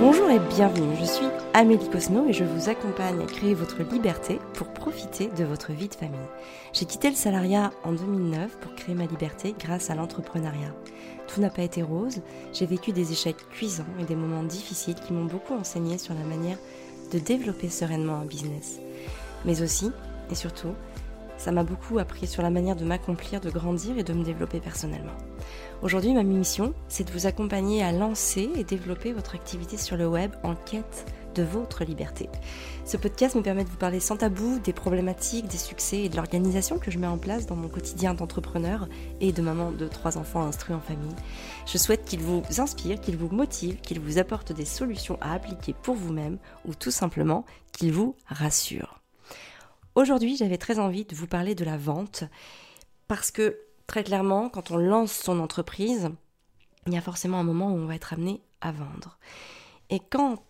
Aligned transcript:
Bonjour 0.00 0.30
et 0.30 0.38
bienvenue, 0.38 0.96
je 0.98 1.04
suis 1.04 1.26
Amélie 1.52 1.90
Cosno 1.90 2.26
et 2.26 2.32
je 2.32 2.42
vous 2.42 2.70
accompagne 2.70 3.20
à 3.20 3.26
créer 3.26 3.52
votre 3.52 3.82
liberté 3.82 4.38
pour 4.54 4.68
profiter 4.68 5.28
de 5.28 5.44
votre 5.44 5.72
vie 5.72 5.88
de 5.88 5.94
famille. 5.94 6.18
J'ai 6.72 6.86
quitté 6.86 7.10
le 7.10 7.16
salariat 7.16 7.70
en 7.84 7.92
2009 7.92 8.56
pour 8.60 8.74
créer 8.74 8.94
ma 8.94 9.04
liberté 9.04 9.54
grâce 9.60 9.90
à 9.90 9.94
l'entrepreneuriat. 9.94 10.74
Tout 11.28 11.42
n'a 11.42 11.50
pas 11.50 11.64
été 11.64 11.82
rose, 11.82 12.22
j'ai 12.54 12.64
vécu 12.64 12.92
des 12.92 13.12
échecs 13.12 13.46
cuisants 13.50 13.84
et 14.00 14.04
des 14.04 14.16
moments 14.16 14.42
difficiles 14.42 14.94
qui 14.94 15.12
m'ont 15.12 15.26
beaucoup 15.26 15.52
enseigné 15.52 15.98
sur 15.98 16.14
la 16.14 16.24
manière 16.24 16.56
de 17.12 17.18
développer 17.18 17.68
sereinement 17.68 18.20
un 18.20 18.24
business. 18.24 18.80
Mais 19.44 19.60
aussi, 19.60 19.92
et 20.30 20.34
surtout, 20.34 20.72
ça 21.40 21.52
m'a 21.52 21.64
beaucoup 21.64 21.98
appris 21.98 22.26
sur 22.26 22.42
la 22.42 22.50
manière 22.50 22.76
de 22.76 22.84
m'accomplir, 22.84 23.40
de 23.40 23.48
grandir 23.48 23.96
et 23.96 24.02
de 24.02 24.12
me 24.12 24.22
développer 24.22 24.60
personnellement. 24.60 25.16
Aujourd'hui, 25.80 26.12
ma 26.12 26.22
mission, 26.22 26.74
c'est 26.88 27.04
de 27.04 27.12
vous 27.12 27.26
accompagner 27.26 27.82
à 27.82 27.92
lancer 27.92 28.50
et 28.56 28.62
développer 28.62 29.14
votre 29.14 29.34
activité 29.34 29.78
sur 29.78 29.96
le 29.96 30.06
web 30.06 30.32
en 30.42 30.54
quête 30.54 31.06
de 31.34 31.42
votre 31.42 31.82
liberté. 31.84 32.28
Ce 32.84 32.98
podcast 32.98 33.36
me 33.36 33.40
permet 33.40 33.64
de 33.64 33.70
vous 33.70 33.78
parler 33.78 34.00
sans 34.00 34.18
tabou 34.18 34.58
des 34.58 34.74
problématiques, 34.74 35.46
des 35.46 35.56
succès 35.56 36.02
et 36.02 36.08
de 36.10 36.16
l'organisation 36.16 36.78
que 36.78 36.90
je 36.90 36.98
mets 36.98 37.06
en 37.06 37.16
place 37.16 37.46
dans 37.46 37.56
mon 37.56 37.68
quotidien 37.68 38.12
d'entrepreneur 38.12 38.86
et 39.22 39.32
de 39.32 39.40
maman 39.40 39.70
de 39.70 39.88
trois 39.88 40.18
enfants 40.18 40.42
instruits 40.42 40.74
en 40.74 40.80
famille. 40.80 41.16
Je 41.66 41.78
souhaite 41.78 42.04
qu'il 42.04 42.20
vous 42.20 42.42
inspire, 42.58 43.00
qu'il 43.00 43.16
vous 43.16 43.34
motive, 43.34 43.80
qu'il 43.80 44.00
vous 44.00 44.18
apporte 44.18 44.52
des 44.52 44.66
solutions 44.66 45.16
à 45.22 45.32
appliquer 45.32 45.74
pour 45.82 45.94
vous-même 45.94 46.36
ou 46.66 46.74
tout 46.74 46.90
simplement 46.90 47.46
qu'il 47.72 47.92
vous 47.92 48.14
rassure. 48.26 48.99
Aujourd'hui, 49.94 50.36
j'avais 50.36 50.58
très 50.58 50.78
envie 50.78 51.04
de 51.04 51.14
vous 51.14 51.26
parler 51.26 51.54
de 51.54 51.64
la 51.64 51.76
vente 51.76 52.24
parce 53.08 53.30
que 53.30 53.58
très 53.86 54.04
clairement, 54.04 54.48
quand 54.48 54.70
on 54.70 54.76
lance 54.76 55.12
son 55.12 55.40
entreprise, 55.40 56.10
il 56.86 56.92
y 56.94 56.96
a 56.96 57.00
forcément 57.00 57.40
un 57.40 57.44
moment 57.44 57.72
où 57.72 57.76
on 57.76 57.86
va 57.86 57.96
être 57.96 58.12
amené 58.12 58.40
à 58.60 58.70
vendre. 58.70 59.18
Et 59.90 59.98
quand 59.98 60.44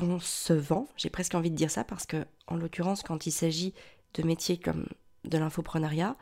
on 0.00 0.20
se 0.20 0.52
vend, 0.52 0.88
j'ai 0.96 1.08
presque 1.08 1.34
envie 1.34 1.50
de 1.50 1.56
dire 1.56 1.70
ça 1.70 1.84
parce 1.84 2.04
que, 2.04 2.26
en 2.46 2.56
l'occurrence, 2.56 3.02
quand 3.02 3.26
il 3.26 3.32
s'agit 3.32 3.72
de 4.14 4.22
métiers 4.22 4.58
comme 4.58 4.86
de 5.24 5.38
l'infoprenariat, 5.38 6.16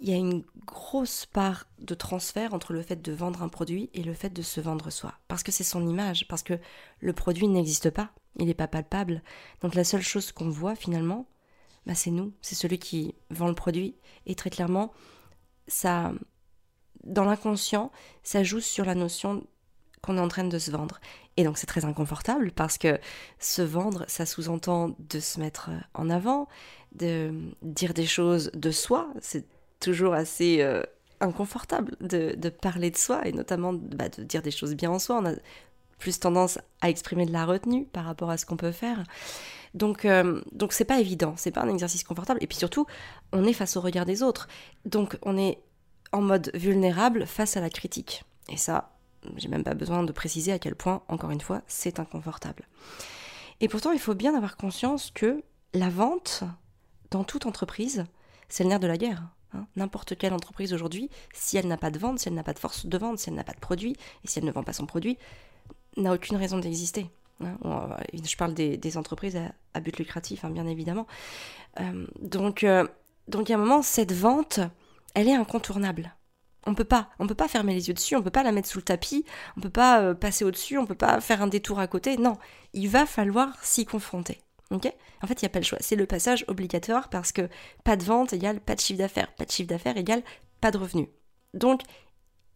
il 0.00 0.10
y 0.10 0.12
a 0.12 0.16
une 0.16 0.44
grosse 0.66 1.24
part 1.24 1.66
de 1.78 1.94
transfert 1.94 2.52
entre 2.52 2.74
le 2.74 2.82
fait 2.82 3.00
de 3.00 3.12
vendre 3.12 3.42
un 3.42 3.48
produit 3.48 3.88
et 3.94 4.02
le 4.02 4.12
fait 4.12 4.30
de 4.30 4.42
se 4.42 4.60
vendre 4.60 4.90
soi. 4.90 5.14
Parce 5.28 5.42
que 5.42 5.52
c'est 5.52 5.64
son 5.64 5.88
image, 5.88 6.28
parce 6.28 6.42
que 6.42 6.58
le 7.00 7.12
produit 7.14 7.48
n'existe 7.48 7.88
pas, 7.88 8.10
il 8.38 8.46
n'est 8.46 8.54
pas 8.54 8.68
palpable. 8.68 9.22
Donc 9.62 9.74
la 9.74 9.84
seule 9.84 10.02
chose 10.02 10.32
qu'on 10.32 10.50
voit 10.50 10.74
finalement, 10.74 11.26
bah, 11.86 11.94
c'est 11.94 12.10
nous, 12.10 12.32
c'est 12.40 12.54
celui 12.54 12.78
qui 12.78 13.14
vend 13.30 13.48
le 13.48 13.54
produit. 13.54 13.94
Et 14.26 14.34
très 14.34 14.50
clairement, 14.50 14.92
ça, 15.68 16.12
dans 17.04 17.24
l'inconscient, 17.24 17.90
ça 18.22 18.42
joue 18.42 18.60
sur 18.60 18.84
la 18.84 18.94
notion 18.94 19.46
qu'on 20.02 20.18
est 20.18 20.20
en 20.20 20.28
train 20.28 20.44
de 20.44 20.58
se 20.58 20.70
vendre. 20.70 21.00
Et 21.36 21.44
donc 21.44 21.58
c'est 21.58 21.66
très 21.66 21.84
inconfortable 21.84 22.52
parce 22.52 22.78
que 22.78 22.98
se 23.38 23.62
vendre, 23.62 24.04
ça 24.06 24.26
sous-entend 24.26 24.94
de 24.98 25.20
se 25.20 25.40
mettre 25.40 25.70
en 25.94 26.10
avant, 26.10 26.48
de 26.94 27.32
dire 27.62 27.94
des 27.94 28.06
choses 28.06 28.50
de 28.54 28.70
soi. 28.70 29.08
C'est 29.20 29.46
toujours 29.80 30.14
assez 30.14 30.60
euh, 30.60 30.82
inconfortable 31.20 31.96
de, 32.00 32.48
parler 32.48 32.90
de 32.90 32.96
soi 32.96 33.26
et 33.26 33.32
notamment 33.32 33.72
bah, 33.72 34.08
de 34.08 34.22
dire 34.22 34.42
des 34.42 34.50
choses 34.50 34.74
bien 34.74 34.90
en 34.90 34.98
soi. 34.98 35.18
On 35.18 35.26
a 35.26 35.34
plus 35.98 36.18
tendance 36.20 36.58
à 36.80 36.90
exprimer 36.90 37.26
de 37.26 37.32
la 37.32 37.44
retenue 37.44 37.84
par 37.86 38.04
rapport 38.04 38.30
à 38.30 38.36
ce 38.36 38.46
qu'on 38.46 38.56
peut 38.56 38.72
faire. 38.72 39.04
Donc, 39.74 40.04
euh, 40.04 40.40
donc 40.52 40.72
c'est 40.72 40.84
pas 40.84 41.00
évident, 41.00 41.34
c'est 41.36 41.50
pas 41.50 41.62
un 41.62 41.68
exercice 41.68 42.04
confortable. 42.04 42.38
Et 42.42 42.46
puis 42.46 42.58
surtout, 42.58 42.86
on 43.32 43.44
est 43.44 43.52
face 43.52 43.76
au 43.76 43.80
regard 43.80 44.04
des 44.04 44.22
autres. 44.22 44.48
Donc, 44.84 45.18
on 45.22 45.36
est 45.36 45.58
en 46.12 46.20
mode 46.20 46.50
vulnérable 46.54 47.26
face 47.26 47.56
à 47.56 47.60
la 47.60 47.70
critique. 47.70 48.24
Et 48.48 48.56
ça, 48.56 48.94
j'ai 49.36 49.48
même 49.48 49.64
pas 49.64 49.74
besoin 49.74 50.02
de 50.02 50.12
préciser 50.12 50.52
à 50.52 50.58
quel 50.58 50.74
point, 50.74 51.02
encore 51.08 51.30
une 51.30 51.40
fois, 51.40 51.62
c'est 51.66 51.98
inconfortable. 51.98 52.68
Et 53.60 53.68
pourtant, 53.68 53.92
il 53.92 53.98
faut 53.98 54.14
bien 54.14 54.34
avoir 54.34 54.56
conscience 54.56 55.10
que 55.10 55.42
la 55.72 55.88
vente, 55.88 56.44
dans 57.10 57.24
toute 57.24 57.46
entreprise, 57.46 58.04
c'est 58.48 58.62
le 58.62 58.68
nerf 58.70 58.80
de 58.80 58.86
la 58.86 58.96
guerre. 58.96 59.24
Hein. 59.54 59.66
N'importe 59.76 60.16
quelle 60.16 60.32
entreprise 60.32 60.72
aujourd'hui, 60.72 61.10
si 61.32 61.56
elle 61.56 61.66
n'a 61.66 61.76
pas 61.76 61.90
de 61.90 61.98
vente, 61.98 62.18
si 62.18 62.28
elle 62.28 62.34
n'a 62.34 62.42
pas 62.42 62.52
de 62.52 62.58
force 62.58 62.86
de 62.86 62.98
vente, 62.98 63.18
si 63.18 63.28
elle 63.28 63.36
n'a 63.36 63.44
pas 63.44 63.52
de 63.52 63.60
produit, 63.60 63.96
et 64.24 64.28
si 64.28 64.38
elle 64.38 64.44
ne 64.44 64.52
vend 64.52 64.62
pas 64.62 64.72
son 64.72 64.86
produit, 64.86 65.18
n'a 65.96 66.12
aucune 66.12 66.36
raison 66.36 66.58
d'exister. 66.58 67.10
Hein, 67.42 67.96
je 68.12 68.36
parle 68.36 68.54
des, 68.54 68.96
entreprises 68.96 69.38
à, 69.74 69.80
but 69.80 69.98
lucratif, 69.98 70.44
hein, 70.44 70.50
bien 70.50 70.66
évidemment. 70.66 71.06
Euh, 71.80 72.06
donc, 72.20 72.64
euh, 72.64 72.86
donc, 73.28 73.50
à 73.50 73.54
un 73.54 73.58
moment, 73.58 73.82
cette 73.82 74.12
vente, 74.12 74.60
elle 75.14 75.28
est 75.28 75.34
incontournable. 75.34 76.14
On 76.66 76.74
peut 76.74 76.84
pas, 76.84 77.10
on 77.18 77.26
peut 77.26 77.34
pas 77.34 77.48
fermer 77.48 77.74
les 77.74 77.88
yeux 77.88 77.94
dessus, 77.94 78.16
on 78.16 78.22
peut 78.22 78.30
pas 78.30 78.42
la 78.42 78.52
mettre 78.52 78.68
sous 78.68 78.78
le 78.78 78.84
tapis, 78.84 79.26
on 79.56 79.60
peut 79.60 79.68
pas 79.68 80.00
euh, 80.00 80.14
passer 80.14 80.44
au-dessus, 80.44 80.78
on 80.78 80.86
peut 80.86 80.94
pas 80.94 81.20
faire 81.20 81.42
un 81.42 81.46
détour 81.46 81.78
à 81.78 81.86
côté. 81.86 82.16
Non, 82.16 82.38
il 82.72 82.88
va 82.88 83.04
falloir 83.04 83.62
s'y 83.62 83.84
confronter. 83.84 84.40
Ok? 84.70 84.90
En 85.22 85.26
fait, 85.26 85.42
il 85.42 85.44
n'y 85.44 85.48
a 85.48 85.50
pas 85.50 85.58
le 85.58 85.64
choix. 85.64 85.78
C'est 85.80 85.96
le 85.96 86.06
passage 86.06 86.44
obligatoire 86.48 87.10
parce 87.10 87.32
que 87.32 87.48
pas 87.84 87.96
de 87.96 88.04
vente 88.04 88.32
égale 88.32 88.60
pas 88.60 88.74
de 88.74 88.80
chiffre 88.80 88.98
d'affaires, 88.98 89.32
pas 89.34 89.44
de 89.44 89.50
chiffre 89.50 89.68
d'affaires 89.68 89.96
égale 89.98 90.22
pas 90.60 90.70
de 90.70 90.78
revenus. 90.78 91.08
Donc, 91.52 91.82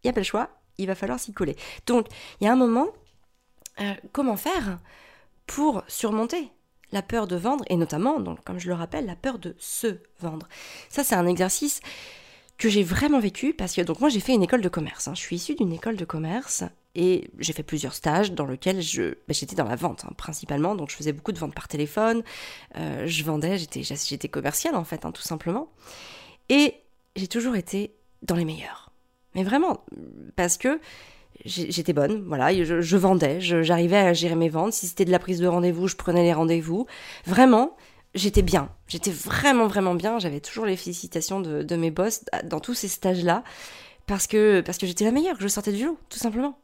il 0.03 0.07
n'y 0.07 0.09
a 0.09 0.13
pas 0.13 0.21
le 0.21 0.25
choix. 0.25 0.49
Il 0.79 0.87
va 0.87 0.95
falloir 0.95 1.19
s'y 1.19 1.33
coller. 1.33 1.55
Donc, 1.85 2.07
il 2.41 2.45
y 2.45 2.47
a 2.47 2.53
un 2.53 2.55
moment, 2.55 2.87
euh, 3.81 3.93
comment 4.11 4.37
faire 4.37 4.79
pour 5.47 5.83
surmonter 5.87 6.51
la 6.91 7.01
peur 7.01 7.27
de 7.27 7.35
vendre 7.35 7.63
et 7.69 7.75
notamment, 7.75 8.19
donc, 8.19 8.43
comme 8.43 8.59
je 8.59 8.67
le 8.67 8.73
rappelle, 8.73 9.05
la 9.05 9.15
peur 9.15 9.39
de 9.39 9.55
se 9.59 9.97
vendre. 10.19 10.47
Ça, 10.89 11.03
c'est 11.03 11.15
un 11.15 11.27
exercice 11.27 11.81
que 12.59 12.69
j'ai 12.69 12.83
vraiment 12.83 13.19
vécu 13.19 13.53
parce 13.53 13.73
que 13.73 13.81
donc 13.81 14.01
moi 14.01 14.09
j'ai 14.09 14.19
fait 14.19 14.33
une 14.33 14.43
école 14.43 14.61
de 14.61 14.69
commerce. 14.69 15.07
Hein. 15.07 15.15
Je 15.15 15.21
suis 15.21 15.37
issue 15.37 15.55
d'une 15.55 15.71
école 15.71 15.95
de 15.95 16.03
commerce 16.03 16.65
et 16.93 17.31
j'ai 17.39 17.53
fait 17.53 17.63
plusieurs 17.63 17.93
stages 17.93 18.33
dans 18.33 18.45
lesquels 18.45 18.81
je 18.81 19.11
bah, 19.11 19.33
j'étais 19.33 19.55
dans 19.55 19.63
la 19.63 19.77
vente 19.77 20.03
hein, 20.05 20.11
principalement. 20.17 20.75
Donc 20.75 20.89
je 20.91 20.95
faisais 20.95 21.13
beaucoup 21.13 21.31
de 21.31 21.39
ventes 21.39 21.55
par 21.55 21.69
téléphone. 21.69 22.21
Euh, 22.75 23.07
je 23.07 23.23
vendais, 23.23 23.57
j'étais 23.57 24.27
commerciale 24.27 24.75
en 24.75 24.83
fait, 24.83 25.05
hein, 25.05 25.11
tout 25.13 25.21
simplement. 25.21 25.71
Et 26.49 26.75
j'ai 27.15 27.27
toujours 27.27 27.55
été 27.55 27.93
dans 28.23 28.35
les 28.35 28.45
meilleurs. 28.45 28.91
Mais 29.35 29.43
vraiment 29.43 29.85
parce 30.35 30.57
que 30.57 30.81
j'étais 31.45 31.93
bonne, 31.93 32.23
voilà, 32.27 32.53
je, 32.63 32.97
vendais, 32.97 33.39
j'arrivais 33.39 33.97
à 33.97 34.13
gérer 34.13 34.35
mes 34.35 34.49
ventes. 34.49 34.73
Si 34.73 34.87
c'était 34.87 35.05
de 35.05 35.11
la 35.11 35.19
prise 35.19 35.39
de 35.39 35.47
rendez-vous, 35.47 35.87
je 35.87 35.95
prenais 35.95 36.23
les 36.23 36.33
rendez-vous. 36.33 36.85
Vraiment, 37.25 37.75
j'étais 38.15 38.41
bien. 38.41 38.69
J'étais 38.87 39.11
vraiment, 39.11 39.67
vraiment 39.67 39.95
bien. 39.95 40.19
J'avais 40.19 40.39
toujours 40.39 40.65
les 40.65 40.75
félicitations 40.75 41.39
de, 41.39 41.75
mes 41.75 41.91
boss 41.91 42.23
dans 42.43 42.59
tous 42.59 42.73
ces 42.73 42.87
stages-là 42.87 43.43
parce 44.05 44.27
que, 44.27 44.61
parce 44.61 44.77
que 44.77 44.87
j'étais 44.87 45.05
la 45.05 45.11
meilleure, 45.11 45.37
que 45.37 45.43
je 45.43 45.47
sortais 45.47 45.71
du 45.71 45.85
lot, 45.85 45.97
tout 46.09 46.19
simplement. 46.19 46.59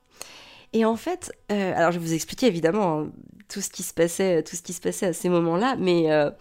Et 0.74 0.84
en 0.84 0.96
fait, 0.98 1.32
euh, 1.52 1.74
alors 1.76 1.92
je 1.92 2.00
vais 2.00 2.06
vous 2.06 2.14
expliquer 2.14 2.48
évidemment 2.48 3.00
hein, 3.00 3.12
tout 3.48 3.62
ce 3.62 3.70
qui 3.70 3.84
se 3.84 3.94
passait, 3.94 4.44
tout 4.44 4.56
ce 4.56 4.62
qui 4.62 4.74
se 4.74 4.82
passait 4.82 5.06
à 5.06 5.14
ces 5.14 5.30
moments-là, 5.30 5.76
mais 5.80 6.12
euh, 6.12 6.32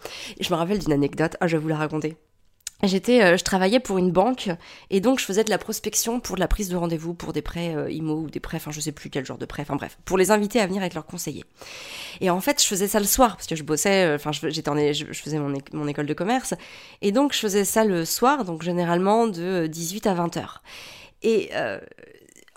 je 0.41 0.51
me 0.51 0.57
rappelle 0.57 0.79
d'une 0.79 0.91
anecdote. 0.91 1.37
Ah, 1.39 1.47
je 1.47 1.55
vais 1.55 1.61
vous 1.61 1.69
la 1.69 1.77
raconter. 1.77 2.17
J'étais, 2.83 3.23
euh, 3.23 3.37
je 3.37 3.43
travaillais 3.43 3.79
pour 3.79 3.97
une 3.97 4.11
banque 4.11 4.49
et 4.89 4.99
donc 4.99 5.19
je 5.19 5.25
faisais 5.25 5.43
de 5.43 5.49
la 5.49 5.57
prospection 5.57 6.19
pour 6.19 6.35
de 6.35 6.41
la 6.41 6.47
prise 6.47 6.67
de 6.69 6.75
rendez-vous 6.75 7.13
pour 7.13 7.31
des 7.31 7.41
prêts 7.41 7.73
euh, 7.73 7.89
IMO 7.89 8.15
ou 8.15 8.29
des 8.29 8.41
prêts, 8.41 8.57
enfin 8.57 8.71
je 8.71 8.81
sais 8.81 8.91
plus 8.91 9.09
quel 9.09 9.25
genre 9.25 9.37
de 9.37 9.45
prêt, 9.45 9.63
enfin 9.63 9.77
bref, 9.77 9.97
pour 10.03 10.17
les 10.17 10.29
inviter 10.29 10.59
à 10.59 10.67
venir 10.67 10.81
avec 10.81 10.93
leurs 10.93 11.05
conseillers. 11.05 11.45
Et 12.19 12.29
en 12.29 12.41
fait, 12.41 12.61
je 12.61 12.67
faisais 12.67 12.87
ça 12.87 12.99
le 12.99 13.05
soir 13.05 13.37
parce 13.37 13.47
que 13.47 13.55
je 13.55 13.63
bossais, 13.63 14.05
euh, 14.05 14.15
enfin 14.15 14.31
j'étais 14.31 14.69
en, 14.69 14.75
je, 14.75 15.05
faisais 15.13 15.39
mon, 15.39 15.57
mon, 15.71 15.87
école 15.87 16.05
de 16.05 16.13
commerce 16.13 16.53
et 17.01 17.11
donc 17.11 17.33
je 17.33 17.39
faisais 17.39 17.63
ça 17.63 17.85
le 17.85 18.03
soir, 18.03 18.43
donc 18.43 18.61
généralement 18.61 19.27
de 19.27 19.67
18 19.67 20.07
à 20.07 20.13
20 20.13 20.37
heures. 20.37 20.61
Et 21.23 21.49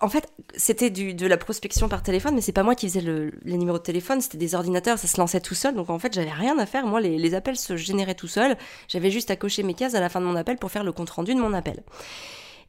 en 0.01 0.09
fait, 0.09 0.33
c'était 0.55 0.91
de 0.91 1.27
la 1.27 1.37
prospection 1.37 1.89
par 1.89 2.03
téléphone, 2.03 2.35
mais 2.35 2.41
c'est 2.41 2.53
pas 2.53 2.63
moi 2.63 2.77
qui 2.77 2.89
faisais 2.89 3.01
les 3.01 3.57
numéros 3.57 3.79
de 3.79 3.83
téléphone, 3.83 4.21
c'était 4.21 4.39
des 4.39 4.55
ordinateurs, 4.55 4.97
ça 4.97 5.09
se 5.09 5.17
lançait 5.19 5.41
tout 5.41 5.57
seul. 5.57 5.75
Donc 5.75 5.91
en 5.91 5.99
fait, 5.99 6.13
j'avais 6.13 6.31
rien 6.31 6.57
à 6.59 6.67
faire. 6.67 6.87
Moi, 6.87 7.01
les, 7.01 7.35
appels 7.35 7.57
se 7.57 7.77
généraient 7.77 8.15
tout 8.15 8.29
seuls. 8.29 8.57
J'avais 8.87 9.11
juste 9.11 9.31
à 9.31 9.37
cocher 9.37 9.65
mes 9.65 9.75
cases 9.75 9.95
à 9.95 10.01
la 10.01 10.09
fin 10.09 10.21
de 10.21 10.27
mon 10.27 10.37
appel 10.37 10.57
pour 10.57 10.71
faire 10.71 10.85
le 10.85 10.93
compte 10.93 11.11
rendu 11.11 11.35
de 11.35 11.41
mon 11.41 11.53
appel. 11.53 11.83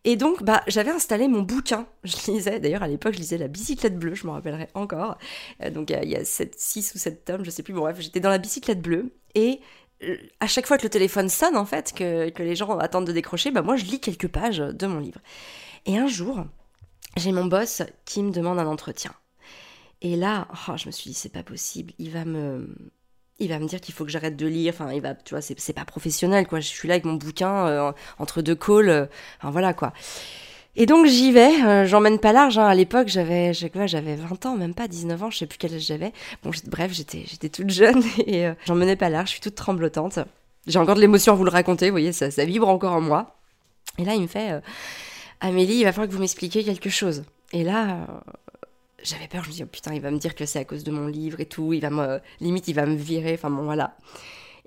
Et 0.06 0.16
donc, 0.16 0.44
bah, 0.44 0.64
j'avais 0.68 0.90
installé 0.90 1.28
mon 1.28 1.42
bouquin. 1.42 1.86
Je 2.04 2.32
lisais, 2.32 2.60
d'ailleurs, 2.60 2.84
à 2.84 2.88
l'époque, 2.88 3.14
je 3.14 3.20
lisais 3.20 3.38
La 3.38 3.50
bicyclette 3.50 4.00
bleue, 4.00 4.16
je 4.16 4.26
m'en 4.26 4.34
rappellerai 4.34 4.70
encore. 4.74 5.18
Euh, 5.62 5.70
donc, 5.70 5.90
il 5.90 6.10
y 6.10 6.16
a 6.16 6.24
6 6.24 6.96
ou 6.96 6.98
7 6.98 7.26
tomes, 7.26 7.46
je 7.46 7.50
sais 7.50 7.64
plus. 7.64 7.74
Bon, 7.74 7.82
bref, 7.82 7.98
j'étais 8.00 8.22
dans 8.22 8.30
la 8.30 8.38
bicyclette 8.38 8.82
bleue. 8.82 9.14
Et 9.36 9.60
euh, 10.04 10.16
à 10.40 10.48
chaque 10.48 10.68
fois 10.68 10.78
que 10.78 10.84
le 10.84 10.90
téléphone 10.90 11.28
sonne, 11.28 11.58
en 11.58 11.66
fait, 11.66 11.94
que, 11.94 12.30
que 12.30 12.44
les 12.44 12.56
gens 12.56 12.78
attendent 12.78 13.08
de 13.08 13.12
décrocher, 13.12 13.52
bah, 13.52 13.62
moi, 13.62 13.76
je 13.76 13.86
lis 13.86 14.00
quelques 14.00 14.30
pages 14.30 14.60
de 14.60 14.88
mon 14.88 15.00
livre. 15.00 15.20
Et 15.86 15.98
un 15.98 16.08
jour, 16.08 16.46
j'ai 17.18 17.32
mon 17.32 17.46
boss 17.46 17.82
qui 18.06 18.24
me 18.24 18.32
demande 18.32 18.60
un 18.60 18.68
entretien. 18.68 19.12
Et 20.02 20.16
là, 20.16 20.48
oh, 20.68 20.78
je 20.78 20.88
me 20.88 20.92
suis 20.92 21.10
dit, 21.10 21.14
c'est 21.16 21.32
pas 21.32 21.44
possible, 21.44 21.94
il 22.00 22.12
va 22.12 22.24
me, 22.24 22.70
il 23.40 23.50
va 23.50 23.60
me 23.60 23.66
dire 23.68 23.82
qu'il 23.82 23.94
faut 23.94 24.06
que 24.06 24.12
j'arrête 24.12 24.38
de 24.38 24.48
lire. 24.48 24.74
Enfin, 24.74 24.92
il 24.94 25.02
va, 25.02 25.16
tu 25.16 25.34
vois, 25.34 25.42
c'est 25.42 25.74
pas 25.74 25.86
professionnel, 25.86 26.48
quoi. 26.48 26.60
Je 26.60 26.68
suis 26.68 26.88
là 26.88 26.96
avec 26.96 27.06
mon 27.06 27.14
bouquin 27.14 27.68
euh, 27.68 27.92
entre 28.18 28.42
deux 28.42 28.56
calls. 28.56 28.90
Euh, 28.90 29.06
enfin, 29.40 29.52
voilà, 29.52 29.74
quoi. 29.74 29.94
Et 30.76 30.86
donc 30.86 31.08
j'y 31.08 31.32
vais, 31.32 31.64
euh, 31.64 31.86
j'emmène 31.86 32.20
pas 32.20 32.32
large. 32.32 32.58
Hein. 32.58 32.68
À 32.68 32.76
l'époque, 32.76 33.08
j'avais, 33.08 33.54
j'avais 33.54 34.16
20 34.16 34.46
ans, 34.46 34.56
même 34.56 34.74
pas 34.74 34.88
19 34.88 35.24
ans, 35.24 35.30
je 35.30 35.40
sais 35.40 35.48
plus 35.48 35.58
quel 35.58 35.74
âge 35.74 35.82
j'avais. 35.82 36.14
Bon, 36.44 36.52
bref, 36.68 36.94
j'étais, 36.94 37.24
j'étais 37.28 37.50
toute 37.50 37.70
jeune 37.70 38.02
et 38.28 38.50
j'en 38.66 38.76
menais 38.76 38.96
pas 38.96 39.10
large. 39.10 39.28
Je 39.28 39.34
suis 39.34 39.42
toute 39.42 39.56
tremblotante. 39.56 40.20
J'ai 40.68 40.80
encore 40.80 40.96
de 40.96 41.02
l'émotion 41.02 41.34
à 41.34 41.36
vous 41.36 41.44
le 41.44 41.50
raconter. 41.50 41.88
Vous 41.88 41.94
voyez, 41.94 42.14
ça, 42.14 42.32
ça 42.32 42.46
vibre 42.46 42.70
encore 42.70 42.94
en 42.94 43.02
moi. 43.02 43.36
Et 43.98 44.06
là, 44.06 44.14
il 44.14 44.22
me 44.22 44.28
fait 44.28 44.62
Amélie, 45.42 45.76
il 45.76 45.84
va 45.84 45.92
falloir 45.92 46.10
que 46.10 46.14
vous 46.14 46.20
m'expliquiez 46.20 46.64
quelque 46.64 46.90
chose. 46.90 47.24
Et 47.54 47.64
là, 47.64 48.06
j'avais 49.04 49.28
peur, 49.28 49.44
je 49.44 49.50
me 49.50 49.54
dis, 49.54 49.64
oh, 49.64 49.68
putain, 49.68 49.94
il 49.94 50.02
va 50.02 50.12
me 50.12 50.18
dire 50.18 50.36
que 50.36 50.46
c'est 50.46 50.60
à 50.60 50.66
cause 50.66 50.84
de 50.84 50.92
mon 50.92 51.08
livre 51.08 51.40
et 51.40 51.46
tout, 51.46 51.74
il 51.74 51.82
va 51.82 51.90
me, 51.90 52.20
limite, 52.40 52.68
il 52.68 52.74
va 52.74 52.86
me 52.86 52.96
virer, 52.96 53.34
enfin 53.34 53.50
bon, 53.50 53.64
voilà. 53.64 53.96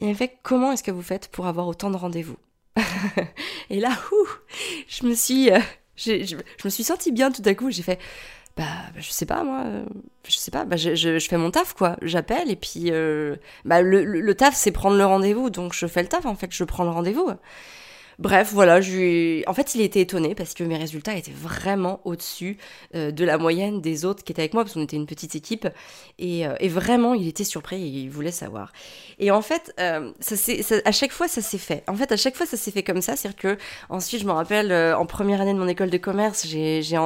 Et 0.00 0.06
en 0.10 0.14
fait, 0.14 0.38
comment 0.42 0.72
est-ce 0.72 0.82
que 0.82 0.90
vous 0.90 1.02
faites 1.02 1.28
pour 1.28 1.46
avoir 1.46 1.66
autant 1.68 1.90
de 1.90 1.96
rendez-vous 1.96 2.36
Et 3.70 3.80
là, 3.80 3.90
ouh, 4.12 4.28
je 4.88 5.06
me 5.06 5.14
suis, 5.14 5.50
euh, 5.50 5.60
je, 5.96 6.36
me 6.64 6.70
suis 6.70 6.84
sentie 6.84 7.12
bien 7.12 7.30
tout 7.30 7.42
à 7.44 7.54
coup, 7.54 7.70
j'ai 7.70 7.82
fait, 7.82 7.98
bah, 8.56 8.64
bah, 8.94 9.00
je 9.00 9.10
sais 9.10 9.26
pas 9.26 9.44
moi, 9.44 9.62
euh, 9.66 9.84
je 10.26 10.36
sais 10.36 10.50
pas, 10.50 10.64
bah, 10.64 10.76
je, 10.76 10.94
je, 10.94 11.18
fais 11.18 11.36
mon 11.36 11.50
taf 11.50 11.74
quoi, 11.74 11.96
j'appelle 12.02 12.50
et 12.50 12.56
puis, 12.56 12.90
euh, 12.90 13.36
bah, 13.64 13.82
le, 13.82 14.04
le 14.04 14.34
taf 14.34 14.54
c'est 14.54 14.72
prendre 14.72 14.96
le 14.96 15.04
rendez-vous, 15.04 15.50
donc 15.50 15.74
je 15.74 15.86
fais 15.86 16.02
le 16.02 16.08
taf 16.08 16.26
en 16.26 16.34
fait, 16.34 16.50
je 16.50 16.64
prends 16.64 16.84
le 16.84 16.90
rendez-vous. 16.90 17.30
Bref, 18.18 18.50
voilà, 18.52 18.76
en 18.76 19.54
fait, 19.54 19.74
il 19.74 19.80
était 19.80 20.00
étonné 20.00 20.34
parce 20.34 20.54
que 20.54 20.64
mes 20.64 20.76
résultats 20.76 21.16
étaient 21.16 21.32
vraiment 21.32 22.00
au-dessus 22.04 22.58
euh, 22.94 23.10
de 23.10 23.24
la 23.24 23.38
moyenne 23.38 23.80
des 23.80 24.04
autres 24.04 24.22
qui 24.22 24.32
étaient 24.32 24.42
avec 24.42 24.54
moi, 24.54 24.64
parce 24.64 24.74
qu'on 24.74 24.82
était 24.82 24.96
une 24.96 25.06
petite 25.06 25.34
équipe. 25.34 25.66
Et, 26.18 26.46
euh, 26.46 26.54
vraiment, 26.68 27.14
il 27.14 27.26
était 27.26 27.44
surpris 27.44 27.82
et 27.82 27.86
il 27.86 28.10
voulait 28.10 28.30
savoir. 28.30 28.72
Et 29.18 29.30
en 29.30 29.42
fait, 29.42 29.74
euh, 29.80 30.12
à 30.84 30.92
chaque 30.92 31.12
fois, 31.12 31.28
ça 31.28 31.40
s'est 31.40 31.58
fait. 31.58 31.84
En 31.88 31.94
fait, 31.94 32.12
à 32.12 32.16
chaque 32.16 32.36
fois, 32.36 32.46
ça 32.46 32.56
s'est 32.56 32.70
fait 32.70 32.82
comme 32.82 33.02
ça. 33.02 33.16
C'est-à-dire 33.16 33.38
que, 33.38 33.58
ensuite, 33.88 34.20
je 34.20 34.26
me 34.26 34.32
rappelle, 34.32 34.72
en 34.94 35.06
première 35.06 35.40
année 35.40 35.54
de 35.54 35.58
mon 35.58 35.68
école 35.68 35.90
de 35.90 35.98
commerce, 35.98 36.46
j'ai 36.46 36.96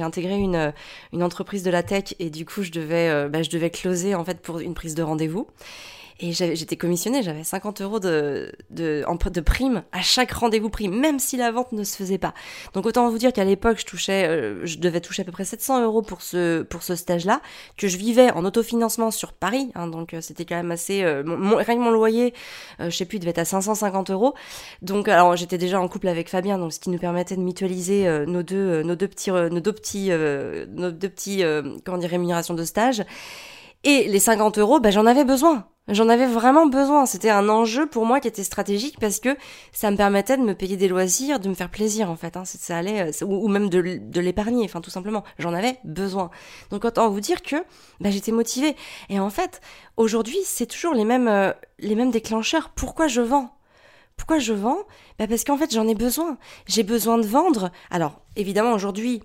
intégré 0.00 0.34
une, 0.34 0.72
une 1.12 1.22
entreprise 1.22 1.62
de 1.62 1.70
la 1.70 1.82
tech 1.82 2.14
et 2.18 2.30
du 2.30 2.44
coup, 2.44 2.62
je 2.62 2.70
devais, 2.70 3.28
bah, 3.28 3.42
je 3.42 3.50
devais 3.50 3.70
closer 3.70 4.14
en 4.14 4.24
fait 4.24 4.40
pour 4.40 4.58
une 4.58 4.74
prise 4.74 4.94
de 4.94 5.02
rendez-vous. 5.02 5.46
Et 6.18 6.32
j'étais 6.32 6.76
commissionnée, 6.76 7.22
j'avais 7.22 7.44
50 7.44 7.82
euros 7.82 8.00
de, 8.00 8.50
de, 8.70 9.04
de 9.04 9.40
prime 9.42 9.82
à 9.92 10.00
chaque 10.00 10.32
rendez-vous 10.32 10.70
prime, 10.70 10.98
même 10.98 11.18
si 11.18 11.36
la 11.36 11.50
vente 11.50 11.72
ne 11.72 11.84
se 11.84 11.94
faisait 11.94 12.16
pas. 12.16 12.32
Donc 12.72 12.86
autant 12.86 13.10
vous 13.10 13.18
dire 13.18 13.34
qu'à 13.34 13.44
l'époque, 13.44 13.78
je 13.78 13.84
touchais, 13.84 14.26
euh, 14.26 14.64
je 14.64 14.78
devais 14.78 15.02
toucher 15.02 15.22
à 15.22 15.24
peu 15.26 15.32
près 15.32 15.44
700 15.44 15.82
euros 15.82 16.00
pour 16.00 16.22
ce, 16.22 16.62
pour 16.62 16.82
ce 16.82 16.94
stage-là, 16.94 17.42
que 17.76 17.86
je 17.86 17.98
vivais 17.98 18.30
en 18.30 18.46
autofinancement 18.46 19.10
sur 19.10 19.34
Paris, 19.34 19.70
hein, 19.74 19.88
donc 19.88 20.14
euh, 20.14 20.22
c'était 20.22 20.46
quand 20.46 20.56
même 20.56 20.70
assez, 20.70 21.02
euh, 21.02 21.22
rien 21.26 21.76
que 21.76 21.82
mon 21.82 21.90
loyer, 21.90 22.32
je 22.78 22.88
sais 22.88 23.04
plus, 23.04 23.16
il 23.16 23.20
devait 23.20 23.32
être 23.32 23.38
à 23.38 23.44
550 23.44 24.10
euros. 24.10 24.32
Donc 24.80 25.08
alors 25.08 25.36
j'étais 25.36 25.58
déjà 25.58 25.78
en 25.78 25.86
couple 25.86 26.08
avec 26.08 26.30
Fabien, 26.30 26.56
donc 26.56 26.72
ce 26.72 26.80
qui 26.80 26.88
nous 26.88 26.98
permettait 26.98 27.36
de 27.36 27.42
mutualiser 27.42 28.24
nos 28.26 28.42
deux, 28.42 28.82
nos 28.82 28.96
deux 28.96 29.08
petits, 29.08 29.30
nos 29.30 29.60
deux 29.60 29.72
petits, 29.72 30.08
nos 30.08 30.90
deux 30.90 31.08
petits, 31.10 31.42
comment 31.84 31.98
dire, 31.98 32.08
rémunérations 32.08 32.54
de 32.54 32.64
stage. 32.64 33.04
Et 33.84 34.08
les 34.08 34.18
50 34.18 34.58
euros, 34.58 34.80
ben, 34.80 34.90
j'en 34.90 35.06
avais 35.06 35.24
besoin. 35.24 35.68
J'en 35.88 36.08
avais 36.08 36.26
vraiment 36.26 36.66
besoin. 36.66 37.06
C'était 37.06 37.30
un 37.30 37.48
enjeu 37.48 37.86
pour 37.86 38.06
moi 38.06 38.18
qui 38.18 38.26
était 38.26 38.42
stratégique 38.42 38.98
parce 39.00 39.20
que 39.20 39.36
ça 39.72 39.90
me 39.90 39.96
permettait 39.96 40.36
de 40.36 40.42
me 40.42 40.54
payer 40.54 40.76
des 40.76 40.88
loisirs, 40.88 41.38
de 41.38 41.48
me 41.48 41.54
faire 41.54 41.70
plaisir 41.70 42.10
en 42.10 42.16
fait. 42.16 42.36
Hein. 42.36 42.44
Ça 42.44 42.78
allait, 42.78 43.12
euh, 43.12 43.24
ou, 43.26 43.46
même 43.46 43.68
de, 43.68 43.78
l'épargner, 44.20 44.64
enfin 44.64 44.80
tout 44.80 44.90
simplement. 44.90 45.22
J'en 45.38 45.54
avais 45.54 45.78
besoin. 45.84 46.30
Donc 46.70 46.84
autant 46.84 47.08
vous 47.08 47.20
dire 47.20 47.40
que 47.42 47.56
bah, 48.00 48.10
j'étais 48.10 48.32
motivée. 48.32 48.74
Et 49.10 49.20
en 49.20 49.30
fait, 49.30 49.60
aujourd'hui, 49.96 50.38
c'est 50.44 50.66
toujours 50.66 50.94
les 50.94 51.04
mêmes, 51.04 51.28
euh, 51.28 51.52
les 51.78 51.94
mêmes 51.94 52.10
déclencheurs. 52.10 52.70
Pourquoi 52.70 53.06
je 53.06 53.20
vends? 53.20 53.52
Pourquoi 54.16 54.38
je 54.38 54.54
vends? 54.54 54.78
Bah 55.18 55.26
Parce 55.28 55.44
qu'en 55.44 55.56
fait, 55.56 55.72
j'en 55.72 55.86
ai 55.86 55.94
besoin. 55.94 56.36
J'ai 56.66 56.82
besoin 56.82 57.18
de 57.18 57.26
vendre. 57.26 57.70
Alors, 57.90 58.22
évidemment, 58.34 58.72
aujourd'hui, 58.72 59.22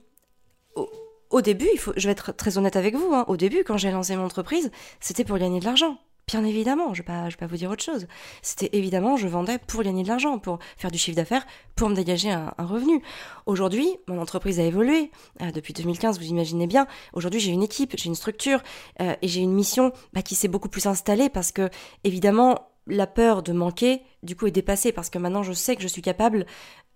au 1.31 1.42
début, 1.42 1.69
il 1.74 1.80
faut, 1.80 1.94
je 1.96 2.08
vais 2.08 2.12
être 2.12 2.34
très 2.34 2.58
honnête 2.58 2.75
avec 2.75 2.96
vous, 2.96 3.13
hein, 3.13 3.25
au 3.28 3.38
début, 3.38 3.63
quand 3.63 3.78
j'ai 3.78 3.90
lancé 3.90 4.16
mon 4.16 4.25
entreprise, 4.25 4.69
c'était 5.00 5.24
pour 5.24 5.38
gagner 5.38 5.60
de 5.60 5.66
l'argent. 5.66 5.98
Bien 6.31 6.45
évidemment, 6.45 6.94
je 6.94 7.01
ne 7.01 7.30
vais, 7.30 7.36
pas 7.36 7.45
vous 7.45 7.57
dire 7.57 7.69
autre 7.69 7.83
chose. 7.83 8.07
C'était 8.42 8.69
évidemment, 8.72 9.18
je 9.18 9.28
vendais 9.28 9.57
pour 9.68 9.83
gagner 9.83 10.04
de 10.04 10.07
l'argent, 10.07 10.39
pour 10.39 10.60
faire 10.78 10.89
du 10.89 10.98
chiffre 10.98 11.18
d'affaires, 11.18 11.45
pour 11.75 11.89
me 11.89 11.94
dégager 11.94 12.31
un, 12.31 12.54
revenu. 12.57 13.01
Aujourd'hui, 13.48 13.98
mon 14.07 14.18
entreprise 14.18 14.57
a 14.57 14.63
évolué. 14.63 15.12
Euh, 15.42 15.51
depuis 15.51 15.74
2015, 15.74 16.19
vous 16.19 16.28
imaginez 16.28 16.68
bien. 16.68 16.88
Aujourd'hui, 17.12 17.42
j'ai 17.42 17.51
une 17.51 17.63
équipe, 17.63 17.95
j'ai 17.98 18.06
une 18.06 18.16
structure 18.16 18.62
euh, 19.01 19.13
et 19.22 19.28
j'ai 19.28 19.42
une 19.42 19.51
mission 19.51 19.92
bah, 20.13 20.22
qui 20.22 20.36
s'est 20.36 20.48
beaucoup 20.48 20.69
plus 20.69 20.86
installée 20.86 21.28
parce 21.28 21.51
que, 21.51 21.69
évidemment, 22.06 22.69
la 22.88 23.07
peur 23.07 23.44
de 23.44 23.51
manquer, 23.51 24.01
du 24.24 24.38
coup, 24.38 24.48
est 24.48 24.51
dépassée 24.51 24.94
parce 24.94 25.10
que 25.10 25.19
maintenant, 25.19 25.44
je 25.44 25.51
sais 25.51 25.75
que 25.75 25.81
je 25.81 25.89
suis 25.89 26.01
capable 26.01 26.45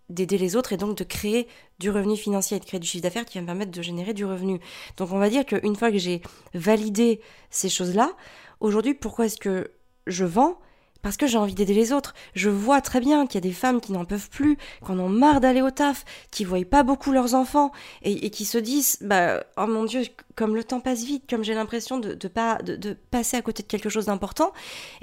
d'aider 0.10 0.38
les 0.38 0.56
autres 0.56 0.74
et 0.74 0.78
donc 0.78 0.98
de 0.98 1.04
créer 1.04 1.48
du 1.80 1.90
revenu 1.90 2.16
financier 2.16 2.58
et 2.58 2.60
de 2.60 2.66
créer 2.66 2.80
du 2.80 2.88
chiffre 2.88 3.04
d'affaires 3.04 3.26
qui 3.26 3.38
va 3.38 3.42
me 3.42 3.48
permettre 3.48 3.72
de 3.72 3.82
générer 3.82 4.14
du 4.14 4.26
revenu. 4.26 4.60
Donc 4.98 5.12
on 5.12 5.18
va 5.18 5.30
dire 5.30 5.46
qu'une 5.46 5.76
fois 5.76 5.92
que 5.92 5.98
j'ai 5.98 6.22
validé 6.54 7.22
ces 7.50 7.70
choses-là, 7.70 8.12
aujourd'hui 8.60 8.94
pourquoi 8.94 9.26
est-ce 9.26 9.38
que 9.38 9.72
je 10.08 10.26
vends 10.26 10.60
parce 11.06 11.18
que 11.18 11.28
j'ai 11.28 11.38
envie 11.38 11.54
d'aider 11.54 11.76
les 11.76 11.94
autres. 11.94 12.16
Je 12.34 12.50
vois 12.50 12.82
très 12.82 13.00
bien 13.00 13.28
qu'il 13.28 13.36
y 13.36 13.38
a 13.38 13.48
des 13.48 13.54
femmes 13.54 13.80
qui 13.80 13.92
n'en 13.92 14.06
peuvent 14.06 14.28
plus, 14.28 14.58
qui 14.84 14.92
en 14.92 14.98
ont 14.98 15.08
marre 15.08 15.40
d'aller 15.40 15.62
au 15.62 15.70
taf, 15.70 16.04
qui 16.32 16.44
voient 16.44 16.66
pas 16.66 16.82
beaucoup 16.82 17.12
leurs 17.12 17.36
enfants 17.36 17.72
et, 18.02 18.32
qui 18.32 18.44
se 18.44 18.58
disent 18.58 18.98
bah 19.02 19.44
oh 19.56 19.68
mon 19.68 19.84
dieu 19.84 20.02
comme 20.34 20.56
le 20.56 20.64
temps 20.64 20.80
passe 20.80 21.04
vite, 21.04 21.26
comme 21.30 21.44
j'ai 21.44 21.54
l'impression 21.54 22.00
de, 22.00 22.16
pas 22.28 22.58
de, 22.64 22.98
passer 23.12 23.38
à 23.38 23.44
côté 23.44 23.62
de 23.62 23.68
quelque 23.68 23.88
chose 23.88 24.08
d'important. 24.08 24.52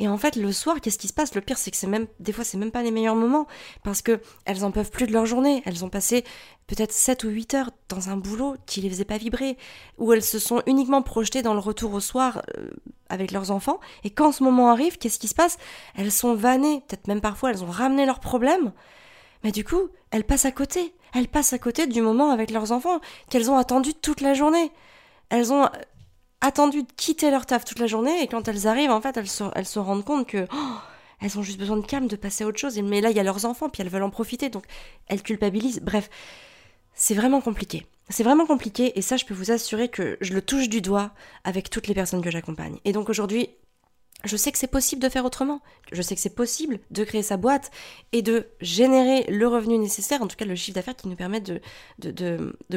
Et 0.00 0.08
en 0.08 0.19
fait 0.19 0.34
le 0.34 0.50
soir 0.50 0.81
qu'est-ce 0.81 0.99
qui 0.99 1.06
se 1.06 1.12
passe? 1.12 1.37
Le 1.37 1.40
pire 1.40 1.56
c'est 1.56 1.70
que 1.70 1.76
c'est 1.76 1.87
même 1.87 2.08
des 2.19 2.32
fois 2.32 2.43
c'est 2.43 2.58
même 2.58 2.72
pas 2.72 2.82
les 2.82 2.90
meilleurs 2.90 3.14
moments 3.14 3.46
parce 3.84 4.02
que 4.02 4.19
elles 4.44 4.64
en 4.64 4.72
peuvent 4.72 4.90
plus 4.90 5.06
de 5.06 5.12
leur 5.12 5.25
journée. 5.25 5.62
Elles 5.66 5.84
ont 5.84 5.88
passé 5.88 6.25
peut-être 6.66 6.93
7 6.93 7.22
ou 7.22 7.28
8 7.28 7.54
heures 7.54 7.70
dans 7.88 8.08
un 8.08 8.16
boulot 8.16 8.56
qui 8.66 8.81
les 8.81 8.90
faisait 8.90 9.04
pas 9.04 9.19
vibrer, 9.19 9.56
où 9.99 10.12
elles 10.12 10.25
se 10.25 10.40
sont 10.40 10.62
uniquement 10.66 11.02
projetées 11.02 11.43
dans 11.43 11.54
le 11.54 11.60
retour 11.60 11.94
au 11.94 12.00
soir 12.00 12.43
euh, 12.58 12.70
avec 13.12 13.31
leurs 13.31 13.50
enfants, 13.50 13.79
et 14.03 14.11
quand 14.11 14.32
ce 14.32 14.43
moment 14.43 14.70
arrive, 14.70 14.99
qu'est-ce 14.99 15.19
qui 15.19 15.29
se 15.29 15.35
passe? 15.35 15.59
Elles 15.94 16.11
sont 16.11 16.35
vannées, 16.35 16.82
peut-être 16.88 17.06
même 17.06 17.20
parfois 17.20 17.50
elles 17.50 17.62
ont 17.62 17.70
ramené 17.70 18.06
leurs 18.06 18.20
problèmes, 18.20 18.73
mais 19.44 19.53
du 19.53 19.64
coup, 19.64 19.88
elles 20.11 20.25
passent 20.25 20.47
à 20.47 20.53
côté, 20.53 20.94
elles 21.14 21.29
passent 21.29 21.53
à 21.53 21.59
côté 21.59 21.87
du 21.87 22.00
moment 22.00 22.31
avec 22.31 22.50
leurs 22.50 22.73
enfants 22.73 23.00
qu'elles 23.31 23.50
ont 23.50 23.59
attendu 23.59 23.94
toute 23.94 24.20
la 24.20 24.35
journée. 24.35 24.73
Elles 25.29 25.53
ont 25.53 25.64
euh, 25.64 25.69
attendu 26.41 26.82
de 26.82 26.93
quitter 26.97 27.31
leur 27.31 27.47
taf 27.47 27.64
toute 27.64 27.79
la 27.79 27.87
journée, 27.87 28.23
et 28.23 28.26
quand 28.26 28.49
elles 28.49 28.67
arrivent, 28.67 28.91
en 28.91 29.00
fait, 29.00 29.17
elles 29.17 29.29
se, 29.29 29.79
rendent 29.79 30.05
compte 30.05 30.26
que... 30.26 30.47
Oh, 30.53 30.76
elles 31.20 31.38
ont 31.38 31.43
juste 31.43 31.59
besoin 31.59 31.76
de 31.76 31.87
calme, 31.87 32.09
de 32.09 32.17
passer 32.17 32.43
à 32.43 32.49
autre 32.49 32.59
chose. 32.59 32.76
Mais 32.82 33.00
là, 33.00 33.11
il 33.11 33.17
y 33.17 33.20
a 33.20 33.23
leurs 33.23 33.44
enfants, 33.44 33.69
puis 33.69 33.81
elles 33.81 33.88
veulent 33.88 34.03
en 34.03 34.11
profiter, 34.11 34.49
donc 34.49 34.64
elles 35.06 35.23
culpabilisent. 35.23 35.81
Bref, 35.81 36.11
c'est 36.94 37.14
vraiment 37.14 37.41
compliqué. 37.41 37.87
C'est 38.08 38.25
vraiment 38.25 38.46
compliqué 38.46 38.99
et 38.99 39.02
ça, 39.02 39.16
je 39.16 39.25
peux 39.25 39.34
vous 39.34 39.50
assurer 39.50 39.88
que 39.88 40.19
je 40.20 40.34
le 40.34 40.43
touche 40.43 40.69
du 40.69 40.81
doigt 40.81 41.12
avec 41.44 41.70
toutes 41.70 41.87
les 41.87 41.94
personnes 41.94 42.22
que 42.22 42.31
j'accompagne. 42.31 42.78
Et 42.84 42.93
donc 42.93 43.08
aujourd'hui, 43.08 43.49
je 44.25 44.37
sais 44.37 44.52
que 44.52 44.58
c'est 44.58 44.69
possible 44.69 45.02
de 45.02 45.08
faire 45.08 45.25
autrement. 45.25 45.60
Je 45.90 46.00
sais 46.00 46.14
que 46.14 46.20
c'est 46.20 46.34
possible 46.34 46.78
de 46.90 47.02
créer 47.04 47.22
sa 47.22 47.37
boîte 47.37 47.70
et 48.12 48.22
de 48.22 48.46
générer 48.60 49.25
le 49.28 49.49
revenu 49.49 49.78
nécessaire, 49.78 50.22
en 50.22 50.28
tout 50.28 50.37
cas 50.37 50.44
le 50.44 50.54
chiffre 50.54 50.76
d'affaires 50.76 50.94
qui 50.94 51.08
nous 51.08 51.16
permet 51.16 51.40
de, 51.40 51.60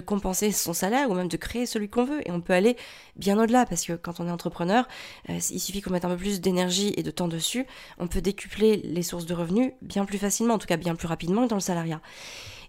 compenser 0.06 0.51
son 0.51 0.74
salaire 0.74 1.10
ou 1.10 1.13
même 1.13 1.27
de 1.27 1.38
créer 1.38 1.65
celui 1.65 1.88
qu'on 1.88 2.05
veut. 2.05 2.27
Et 2.27 2.32
on 2.32 2.41
peut 2.41 2.53
aller 2.53 2.75
bien 3.15 3.39
au-delà 3.39 3.65
parce 3.65 3.86
que 3.86 3.94
quand 3.94 4.20
on 4.20 4.27
est 4.27 4.32
entrepreneur, 4.32 4.88
euh, 5.29 5.39
il 5.51 5.60
suffit 5.60 5.82
qu'on 5.82 5.91
mette 5.91 6.05
un 6.05 6.10
peu 6.10 6.17
plus 6.17 6.41
d'énergie 6.41 6.94
et 6.98 7.03
de 7.03 7.12
temps 7.12 7.27
dessus, 7.27 7.65
on 8.00 8.08
peut 8.08 8.22
décupler 8.22 8.77
les 8.77 9.03
sources 9.03 9.25
de 9.25 9.34
revenus 9.34 9.72
bien 9.82 10.05
plus 10.05 10.17
facilement, 10.17 10.55
en 10.55 10.60
tout 10.60 10.67
cas 10.67 10.77
bien 10.77 10.96
plus 10.96 11.08
rapidement 11.08 11.44
que 11.44 11.50
dans 11.50 11.55
le 11.55 11.62
salariat. 11.62 12.01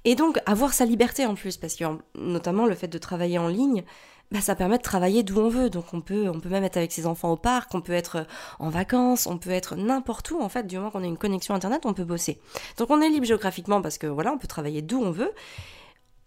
Et 0.06 0.14
donc 0.14 0.38
avoir 0.46 0.72
sa 0.72 0.84
liberté 0.84 1.26
en 1.26 1.34
plus, 1.34 1.56
parce 1.56 1.74
que 1.74 1.84
notamment 2.14 2.64
le 2.64 2.76
fait 2.76 2.86
de 2.86 2.96
travailler 2.96 3.38
en 3.38 3.48
ligne, 3.48 3.82
bah, 4.30 4.40
ça 4.40 4.54
permet 4.54 4.78
de 4.78 4.82
travailler 4.82 5.24
d'où 5.24 5.40
on 5.40 5.48
veut. 5.48 5.68
Donc 5.68 5.92
on 5.92 6.00
peut, 6.00 6.28
on 6.28 6.38
peut 6.38 6.48
même 6.48 6.62
être 6.62 6.76
avec 6.76 6.92
ses 6.92 7.06
enfants 7.06 7.32
au 7.32 7.36
parc, 7.36 7.74
on 7.74 7.80
peut 7.80 7.92
être 7.92 8.24
en 8.60 8.70
vacances, 8.70 9.26
on 9.26 9.36
peut 9.36 9.50
être 9.50 9.74
n'importe 9.74 10.30
où 10.30 10.40
en 10.40 10.48
fait. 10.48 10.64
Du 10.64 10.76
moment 10.76 10.92
qu'on 10.92 11.02
a 11.02 11.06
une 11.06 11.18
connexion 11.18 11.54
internet, 11.54 11.82
on 11.86 11.92
peut 11.92 12.04
bosser. 12.04 12.40
Donc 12.78 12.90
on 12.90 13.02
est 13.02 13.08
libre 13.08 13.26
géographiquement 13.26 13.82
parce 13.82 13.98
que 13.98 14.06
voilà, 14.06 14.32
on 14.32 14.38
peut 14.38 14.46
travailler 14.46 14.80
d'où 14.80 15.02
on 15.02 15.10
veut. 15.10 15.32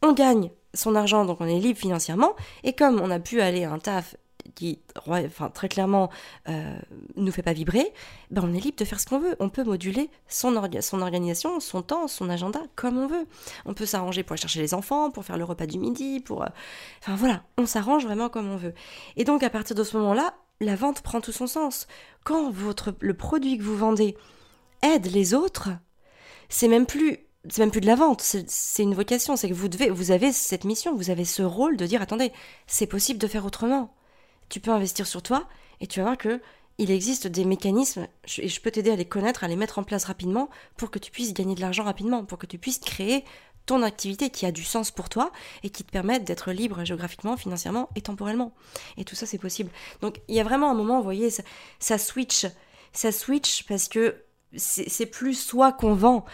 On 0.02 0.12
gagne 0.12 0.52
son 0.74 0.94
argent, 0.96 1.24
donc 1.24 1.40
on 1.40 1.48
est 1.48 1.60
libre 1.60 1.80
financièrement. 1.80 2.36
Et 2.66 2.74
comme 2.74 3.00
on 3.02 3.10
a 3.10 3.20
pu 3.20 3.40
aller 3.40 3.64
à 3.64 3.72
un 3.72 3.80
taf 3.80 4.18
qui 4.56 4.80
enfin, 4.96 5.50
très 5.50 5.70
clairement 5.70 6.10
euh, 6.48 6.78
nous 7.16 7.32
fait 7.32 7.44
pas 7.44 7.54
vibrer, 7.54 7.94
ben 8.32 8.42
on 8.46 8.54
est 8.54 8.60
libre 8.60 8.78
de 8.78 8.86
faire 8.86 9.00
ce 9.00 9.06
qu'on 9.06 9.20
veut. 9.20 9.36
On 9.40 9.50
peut 9.50 9.64
moduler 9.64 10.10
son, 10.28 10.54
son 10.82 11.02
organisation, 11.02 11.60
son 11.60 11.82
temps, 11.82 12.08
son 12.08 12.30
agenda 12.30 12.62
comme 12.76 12.98
on 12.98 13.08
veut. 13.08 13.28
On 13.66 13.74
peut 13.74 13.86
s'arranger 13.86 14.24
pour 14.24 14.34
aller 14.34 14.42
chercher 14.42 14.62
les 14.62 14.74
enfants, 14.74 15.12
pour 15.12 15.26
faire 15.26 15.38
le 15.38 15.44
repas 15.44 15.66
du 15.66 15.78
midi, 15.78 16.20
pour... 16.20 16.44
Euh, 16.44 16.48
enfin 17.02 17.16
voilà, 17.16 17.44
on 17.58 17.66
s'arrange 17.66 18.06
vraiment 18.06 18.30
comme 18.30 18.50
on 18.50 18.58
veut. 18.58 18.74
Et 19.16 19.24
donc 19.24 19.44
à 19.44 19.50
partir 19.50 19.76
de 19.76 19.84
ce 19.84 19.98
moment-là, 19.98 20.34
la 20.62 20.76
vente 20.76 21.02
prend 21.02 21.22
tout 21.22 21.32
son 21.32 21.48
sens. 21.48 21.88
Quand 22.24 22.52
votre, 22.52 22.94
le 23.00 23.14
produit 23.14 23.58
que 23.58 23.64
vous 23.64 23.78
vendez 23.78 24.18
aide 24.82 25.08
les 25.08 25.34
autres, 25.34 25.70
c'est 26.50 26.68
même 26.68 26.86
plus 26.86 27.20
c'est 27.48 27.62
même 27.62 27.72
plus 27.72 27.82
de 27.82 27.86
la 27.86 27.96
vente, 27.96 28.22
c'est 28.22 28.84
une 28.84 28.94
vocation, 28.94 29.38
c'est 29.38 29.48
que 29.48 29.54
vous 29.54 29.70
devez, 29.70 29.90
vous 29.90 30.12
avez 30.12 30.34
cette 30.34 30.66
mission, 30.66 30.94
vous 30.94 31.10
avez 31.10 31.24
ce 31.24 31.42
rôle 31.42 31.78
de 31.78 31.86
dire 31.86 32.02
attendez, 32.02 32.34
c'est 32.68 32.86
possible 32.86 33.18
de 33.18 33.28
faire 33.28 33.46
autrement 33.46 33.96
tu 34.50 34.60
peux 34.60 34.72
investir 34.72 35.08
sur 35.08 35.22
toi 35.22 35.48
et 35.80 35.88
tu 35.88 36.00
vas 36.00 36.06
voir 36.06 36.18
que 36.18 36.42
il 36.80 36.92
existe 36.92 37.28
des 37.28 37.44
mécanismes 37.44 38.08
et 38.38 38.48
je 38.48 38.62
peux 38.62 38.72
t'aider 38.72 38.92
à 38.92 38.96
les 38.96 39.06
connaître, 39.06 39.44
à 39.44 39.50
les 39.50 39.58
mettre 39.58 39.80
en 39.80 39.84
place 39.84 40.06
rapidement 40.06 40.50
pour 40.78 40.90
que 40.90 40.98
tu 40.98 41.12
puisses 41.12 41.34
gagner 41.34 41.54
de 41.54 41.60
l'argent 41.60 41.84
rapidement, 41.84 42.24
pour 42.24 42.38
que 42.38 42.46
tu 42.46 42.58
puisses 42.58 42.80
créer 42.80 43.26
ton 43.66 43.84
activité 43.84 44.32
qui 44.32 44.48
a 44.48 44.52
du 44.52 44.64
sens 44.64 44.90
pour 44.90 45.10
toi 45.10 45.32
et 45.62 45.70
qui 45.70 45.84
te 45.84 45.92
permette 45.92 46.24
d'être 46.24 46.52
libre 46.52 46.84
géographiquement, 46.86 47.38
financièrement 47.38 47.90
et 47.96 48.02
temporellement. 48.02 48.54
Et 48.98 49.04
tout 49.04 49.14
ça, 49.14 49.28
c'est 49.28 49.38
possible. 49.38 49.70
Donc, 50.02 50.22
il 50.28 50.36
y 50.36 50.40
a 50.40 50.44
vraiment 50.44 50.72
un 50.72 50.74
moment, 50.74 50.98
vous 50.98 51.04
voyez, 51.04 51.30
ça, 51.80 51.98
switch. 52.00 52.48
Ça 52.94 53.12
switch 53.12 53.66
parce 53.68 53.88
que 53.88 54.24
c'est 54.56 55.06
plus 55.06 55.36
soi 55.36 55.72
qu'on 55.72 55.94
vend. 55.94 56.26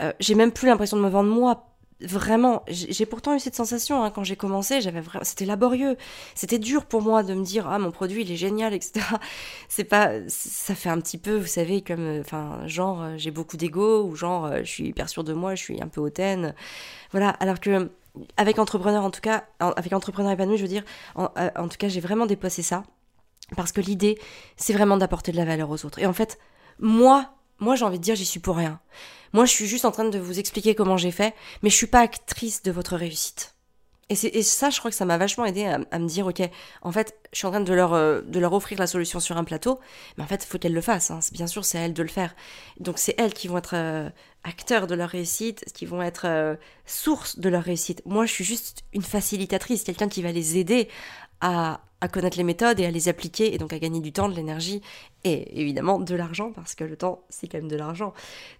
Euh, 0.00 0.12
j'ai 0.20 0.36
même 0.36 0.52
plus 0.52 0.68
l'impression 0.68 0.96
de 0.96 1.02
me 1.02 1.08
vendre 1.08 1.34
moi 1.34 1.73
vraiment, 2.00 2.62
j'ai 2.68 3.06
pourtant 3.06 3.34
eu 3.34 3.40
cette 3.40 3.54
sensation 3.54 4.02
hein, 4.02 4.10
quand 4.10 4.24
j'ai 4.24 4.36
commencé, 4.36 4.80
j'avais 4.80 5.00
vraiment, 5.00 5.24
c'était 5.24 5.44
laborieux, 5.44 5.96
c'était 6.34 6.58
dur 6.58 6.86
pour 6.86 7.02
moi 7.02 7.22
de 7.22 7.34
me 7.34 7.44
dire 7.44 7.68
ah 7.68 7.78
mon 7.78 7.90
produit 7.90 8.22
il 8.22 8.32
est 8.32 8.36
génial, 8.36 8.74
etc. 8.74 9.04
C'est 9.68 9.84
pas, 9.84 10.10
ça 10.28 10.74
fait 10.74 10.88
un 10.88 11.00
petit 11.00 11.18
peu, 11.18 11.36
vous 11.36 11.46
savez, 11.46 11.82
comme, 11.82 12.00
euh, 12.00 12.20
enfin, 12.20 12.66
genre 12.66 13.02
euh, 13.02 13.14
j'ai 13.16 13.30
beaucoup 13.30 13.56
d'ego 13.56 14.04
ou 14.04 14.16
genre 14.16 14.46
euh, 14.46 14.58
je 14.58 14.70
suis 14.70 14.88
hyper 14.88 15.08
sûre 15.08 15.24
de 15.24 15.32
moi, 15.32 15.54
je 15.54 15.62
suis 15.62 15.82
un 15.82 15.88
peu 15.88 16.00
hautaine, 16.00 16.54
voilà. 17.12 17.30
Alors 17.30 17.60
que 17.60 17.90
avec 18.36 18.58
entrepreneur 18.58 19.04
en 19.04 19.10
tout 19.10 19.20
cas, 19.20 19.44
avec 19.58 19.92
entrepreneur 19.92 20.30
épanoui, 20.32 20.56
je 20.56 20.62
veux 20.62 20.68
dire, 20.68 20.84
en, 21.16 21.68
tout 21.68 21.76
cas 21.78 21.88
j'ai 21.88 22.00
vraiment 22.00 22.26
dépassé 22.26 22.62
ça 22.62 22.84
parce 23.56 23.72
que 23.72 23.80
l'idée 23.80 24.18
c'est 24.56 24.72
vraiment 24.72 24.96
d'apporter 24.96 25.32
de 25.32 25.36
la 25.36 25.44
valeur 25.44 25.70
aux 25.70 25.84
autres. 25.84 25.98
Et 25.98 26.06
en 26.06 26.12
fait, 26.12 26.38
moi, 26.78 27.30
moi 27.58 27.74
j'ai 27.74 27.84
envie 27.84 27.98
de 27.98 28.04
dire 28.04 28.14
j'y 28.14 28.24
suis 28.24 28.38
pour 28.38 28.56
rien. 28.56 28.78
Moi, 29.34 29.44
je 29.46 29.50
suis 29.50 29.66
juste 29.66 29.84
en 29.84 29.90
train 29.90 30.04
de 30.04 30.18
vous 30.18 30.38
expliquer 30.38 30.76
comment 30.76 30.96
j'ai 30.96 31.10
fait, 31.10 31.34
mais 31.62 31.68
je 31.68 31.74
suis 31.74 31.88
pas 31.88 32.00
actrice 32.00 32.62
de 32.62 32.70
votre 32.70 32.96
réussite. 32.96 33.54
Et, 34.08 34.38
et 34.38 34.42
ça, 34.42 34.70
je 34.70 34.78
crois 34.78 34.92
que 34.92 34.96
ça 34.96 35.04
m'a 35.04 35.18
vachement 35.18 35.44
aidé 35.44 35.64
à, 35.64 35.98
me 35.98 36.06
dire, 36.06 36.26
ok, 36.26 36.40
en 36.82 36.92
fait, 36.92 37.16
je 37.32 37.38
suis 37.38 37.46
en 37.46 37.50
train 37.50 37.60
de 37.60 37.74
leur, 37.74 37.94
euh, 37.94 38.20
de 38.22 38.38
leur 38.38 38.52
offrir 38.52 38.78
la 38.78 38.86
solution 38.86 39.18
sur 39.18 39.36
un 39.36 39.42
plateau, 39.42 39.80
mais 40.16 40.22
en 40.24 40.26
fait, 40.28 40.44
il 40.44 40.46
faut 40.46 40.58
qu'elles 40.58 40.74
le 40.74 40.80
fassent. 40.80 41.10
Hein. 41.10 41.18
Bien 41.32 41.48
sûr, 41.48 41.64
c'est 41.64 41.78
à 41.78 41.82
elles 41.82 41.94
de 41.94 42.02
le 42.02 42.08
faire. 42.08 42.36
Donc, 42.78 42.98
c'est 42.98 43.14
elles 43.18 43.34
qui 43.34 43.48
vont 43.48 43.58
être 43.58 43.74
euh, 43.74 44.08
acteurs 44.44 44.86
de 44.86 44.94
leur 44.94 45.08
réussite, 45.08 45.64
qui 45.72 45.84
vont 45.84 46.00
être 46.00 46.26
euh, 46.26 46.54
source 46.86 47.38
de 47.40 47.48
leur 47.48 47.64
réussite. 47.64 48.02
Moi, 48.04 48.26
je 48.26 48.32
suis 48.32 48.44
juste 48.44 48.84
une 48.92 49.02
facilitatrice, 49.02 49.82
quelqu'un 49.82 50.08
qui 50.08 50.22
va 50.22 50.30
les 50.30 50.58
aider 50.58 50.88
à, 51.40 51.80
connaître 52.12 52.36
les 52.36 52.44
méthodes 52.44 52.80
et 52.80 52.84
à 52.84 52.90
les 52.90 53.08
appliquer 53.08 53.54
et 53.54 53.58
donc 53.58 53.72
à 53.72 53.78
gagner 53.78 54.00
du 54.00 54.12
temps, 54.12 54.28
de 54.28 54.34
l'énergie 54.34 54.82
et 55.24 55.58
évidemment 55.58 55.98
de 55.98 56.14
l'argent 56.14 56.52
parce 56.52 56.74
que 56.74 56.84
le 56.84 56.96
temps 56.96 57.24
c'est 57.30 57.48
quand 57.48 57.56
même 57.56 57.68
de 57.68 57.76
l'argent. 57.76 58.12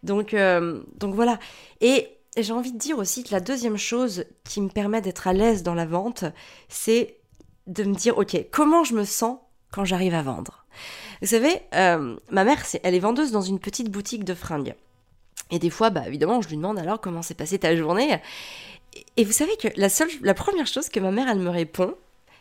Donc, 0.02 0.33
euh, 0.33 0.83
donc 0.99 1.14
voilà. 1.14 1.38
Et 1.83 2.09
j'ai 2.38 2.52
envie 2.54 2.73
de 2.73 2.78
dire 2.78 2.99
aussi 2.99 3.23
que 3.23 3.33
la 3.33 3.40
deuxième 3.40 3.76
chose 3.76 4.25
qui 4.45 4.62
me 4.62 4.69
permet 4.69 5.02
d'être 5.02 5.28
à 5.28 5.35
l'aise 5.35 5.62
dans 5.62 5.75
la 5.75 5.85
vente, 5.85 6.25
c'est 6.69 7.19
de 7.66 7.85
me 7.85 7.95
dire 7.95 8.16
ok 8.16 8.47
comment 8.50 8.83
je 8.83 8.95
me 8.95 9.04
sens 9.04 9.38
quand 9.71 9.85
j'arrive 9.85 10.14
à 10.14 10.23
vendre? 10.23 10.64
Vous 11.21 11.28
savez, 11.28 11.61
euh, 11.75 12.16
ma 12.31 12.45
mère, 12.45 12.62
elle 12.83 12.95
est 12.95 13.00
vendeuse 13.00 13.31
dans 13.31 13.43
une 13.43 13.59
petite 13.59 13.90
boutique 13.90 14.25
de 14.25 14.35
fringues. 14.35 14.75
Et 15.50 15.59
des 15.59 15.71
fois, 15.71 15.90
bah 15.90 16.07
évidemment, 16.07 16.40
je 16.40 16.49
lui 16.49 16.57
demande 16.57 16.78
alors 16.78 17.00
comment 17.00 17.23
s'est 17.23 17.35
passée 17.35 17.59
ta 17.59 17.76
journée? 17.76 18.21
Et 19.16 19.25
vous 19.25 19.33
savez 19.33 19.57
que 19.57 19.69
la 19.76 19.88
seule, 19.88 20.09
la 20.23 20.35
première 20.35 20.66
chose 20.66 20.88
que 20.88 21.00
ma 21.00 21.11
mère, 21.11 21.28
elle 21.28 21.38
me 21.38 21.50
répond, 21.50 21.95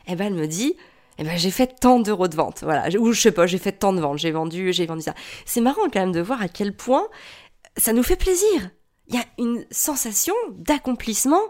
eh 0.08 0.16
ben, 0.16 0.28
elle 0.28 0.34
me 0.34 0.48
dit, 0.48 0.76
eh 1.18 1.24
ben, 1.24 1.38
j'ai 1.38 1.52
fait 1.52 1.80
tant 1.80 2.00
d'euros 2.00 2.28
de 2.28 2.36
vente. 2.36 2.62
Voilà. 2.64 2.88
Ou 2.98 3.12
je 3.12 3.22
sais 3.22 3.32
pas, 3.32 3.46
j'ai 3.46 3.58
fait 3.58 3.72
tant 3.72 3.94
de 3.94 4.02
ventes, 4.02 4.18
j'ai 4.18 4.32
vendu, 4.32 4.74
j'ai 4.74 4.86
vendu 4.86 5.02
ça. 5.02 5.14
C'est 5.46 5.62
marrant 5.62 5.84
quand 5.92 6.00
même 6.00 6.12
de 6.12 6.22
voir 6.22 6.42
à 6.42 6.48
quel 6.48 6.76
point 6.76 7.08
ça 7.78 7.94
nous 7.94 8.04
fait 8.04 8.16
plaisir. 8.16 8.72
Il 9.08 9.16
y 9.16 9.20
a 9.20 9.26
une 9.38 9.66
sensation 9.72 10.34
d'accomplissement 10.52 11.42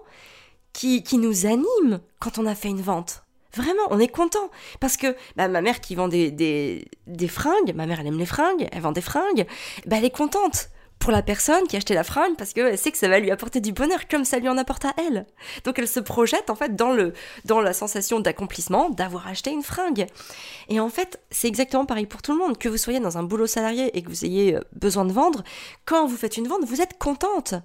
qui, 0.74 1.04
qui 1.04 1.18
nous 1.18 1.46
anime 1.46 2.02
quand 2.20 2.40
on 2.40 2.46
a 2.46 2.56
fait 2.56 2.70
une 2.70 2.82
vente. 2.82 3.24
Vraiment, 3.56 3.84
on 3.92 4.00
est 4.00 4.08
content. 4.08 4.50
Parce 4.80 4.98
que 4.98 5.16
bah, 5.36 5.48
ma 5.48 5.62
mère 5.62 5.80
qui 5.80 5.96
vend 5.96 6.08
des, 6.08 6.32
des, 6.32 6.88
des, 7.06 7.28
fringues, 7.28 7.74
ma 7.76 7.86
mère 7.86 8.00
elle 8.00 8.08
aime 8.08 8.18
les 8.18 8.26
fringues, 8.26 8.68
elle 8.72 8.82
vend 8.82 8.92
des 8.92 9.02
fringues, 9.02 9.46
bah, 9.86 9.98
elle 10.00 10.06
est 10.06 10.16
contente 10.16 10.70
pour 11.04 11.12
la 11.12 11.22
personne 11.22 11.68
qui 11.68 11.76
a 11.76 11.78
acheté 11.78 11.94
la 11.96 12.06
fringue 12.06 12.38
parce 12.38 12.54
qu'elle 12.54 12.78
sait 12.78 12.90
que 12.90 12.98
ça 12.98 13.10
va 13.10 13.20
lui 13.20 13.30
apporter 13.30 13.60
du 13.60 13.74
bonheur 13.74 14.08
comme 14.08 14.24
ça 14.24 14.40
lui 14.40 14.48
en 14.48 14.58
apporte 14.58 14.86
à 14.86 14.94
elle. 14.98 15.26
Donc 15.66 15.78
elle 15.78 15.88
se 15.88 16.00
projette 16.00 16.50
en 16.50 16.56
fait 16.56 16.78
dans 16.78 16.94
le 16.94 17.12
dans 17.44 17.60
la 17.60 17.74
sensation 17.74 18.22
d'accomplissement 18.22 18.90
d'avoir 18.90 19.28
acheté 19.28 19.52
une 19.52 19.64
fringue. 19.64 20.08
Et 20.70 20.80
en 20.80 20.88
fait, 20.88 21.20
c'est 21.30 21.50
exactement 21.50 21.86
pareil 21.86 22.06
pour 22.06 22.22
tout 22.22 22.32
le 22.32 22.38
monde, 22.38 22.58
que 22.58 22.70
vous 22.70 22.78
soyez 22.78 23.02
dans 23.02 23.18
un 23.18 23.24
boulot 23.24 23.48
salarié 23.48 23.98
et 23.98 24.02
que 24.02 24.08
vous 24.08 24.24
ayez 24.24 24.56
euh, 24.56 24.62
besoin 24.72 25.04
de 25.04 25.12
vendre, 25.12 25.44
quand 25.84 26.08
vous 26.08 26.16
faites 26.16 26.38
une 26.38 26.48
vente, 26.48 26.64
vous 26.64 26.80
êtes 26.80 26.98
contente. 26.98 27.56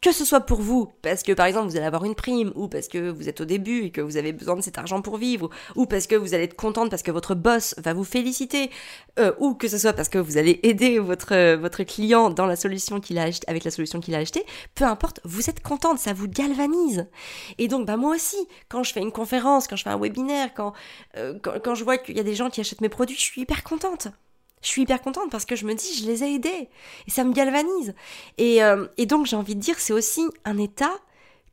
Que 0.00 0.12
ce 0.12 0.24
soit 0.24 0.40
pour 0.40 0.60
vous, 0.60 0.92
parce 1.02 1.22
que 1.22 1.32
par 1.32 1.46
exemple 1.46 1.68
vous 1.68 1.76
allez 1.76 1.86
avoir 1.86 2.04
une 2.04 2.14
prime, 2.14 2.52
ou 2.54 2.68
parce 2.68 2.88
que 2.88 3.10
vous 3.10 3.28
êtes 3.28 3.40
au 3.40 3.44
début 3.44 3.84
et 3.84 3.90
que 3.90 4.00
vous 4.00 4.16
avez 4.16 4.32
besoin 4.32 4.56
de 4.56 4.60
cet 4.60 4.78
argent 4.78 5.00
pour 5.00 5.16
vivre, 5.16 5.50
ou 5.76 5.86
parce 5.86 6.06
que 6.06 6.14
vous 6.14 6.34
allez 6.34 6.44
être 6.44 6.56
contente 6.56 6.90
parce 6.90 7.02
que 7.02 7.10
votre 7.10 7.34
boss 7.34 7.74
va 7.78 7.94
vous 7.94 8.04
féliciter, 8.04 8.70
euh, 9.18 9.32
ou 9.38 9.54
que 9.54 9.68
ce 9.68 9.78
soit 9.78 9.92
parce 9.92 10.08
que 10.08 10.18
vous 10.18 10.36
allez 10.36 10.60
aider 10.62 10.98
votre, 10.98 11.34
euh, 11.34 11.56
votre 11.56 11.82
client 11.84 12.30
dans 12.30 12.46
la 12.46 12.56
solution 12.56 13.00
qu'il 13.00 13.18
a 13.18 13.30
avec 13.46 13.64
la 13.64 13.70
solution 13.70 14.00
qu'il 14.00 14.14
a 14.14 14.18
acheté, 14.18 14.44
peu 14.74 14.84
importe, 14.84 15.20
vous 15.24 15.48
êtes 15.48 15.62
contente, 15.62 15.98
ça 15.98 16.12
vous 16.12 16.28
galvanise. 16.28 17.06
Et 17.58 17.68
donc 17.68 17.86
bah 17.86 17.96
moi 17.96 18.14
aussi, 18.14 18.36
quand 18.68 18.82
je 18.82 18.92
fais 18.92 19.00
une 19.00 19.12
conférence, 19.12 19.66
quand 19.68 19.76
je 19.76 19.84
fais 19.84 19.90
un 19.90 19.98
webinaire, 19.98 20.52
quand, 20.54 20.72
euh, 21.16 21.38
quand 21.40 21.74
je 21.74 21.84
vois 21.84 21.98
qu'il 21.98 22.16
y 22.16 22.20
a 22.20 22.24
des 22.24 22.34
gens 22.34 22.50
qui 22.50 22.60
achètent 22.60 22.80
mes 22.80 22.88
produits, 22.88 23.16
je 23.16 23.22
suis 23.22 23.42
hyper 23.42 23.62
contente 23.64 24.08
je 24.64 24.70
suis 24.70 24.82
hyper 24.82 25.00
contente 25.00 25.30
parce 25.30 25.44
que 25.44 25.56
je 25.56 25.66
me 25.66 25.74
dis, 25.74 25.94
je 25.94 26.06
les 26.06 26.24
ai 26.24 26.34
aidés. 26.34 26.68
Et 27.06 27.10
ça 27.10 27.22
me 27.22 27.32
galvanise. 27.32 27.94
Et, 28.38 28.64
euh, 28.64 28.86
et 28.96 29.06
donc, 29.06 29.26
j'ai 29.26 29.36
envie 29.36 29.54
de 29.54 29.60
dire, 29.60 29.78
c'est 29.78 29.92
aussi 29.92 30.22
un 30.44 30.58
état 30.58 30.92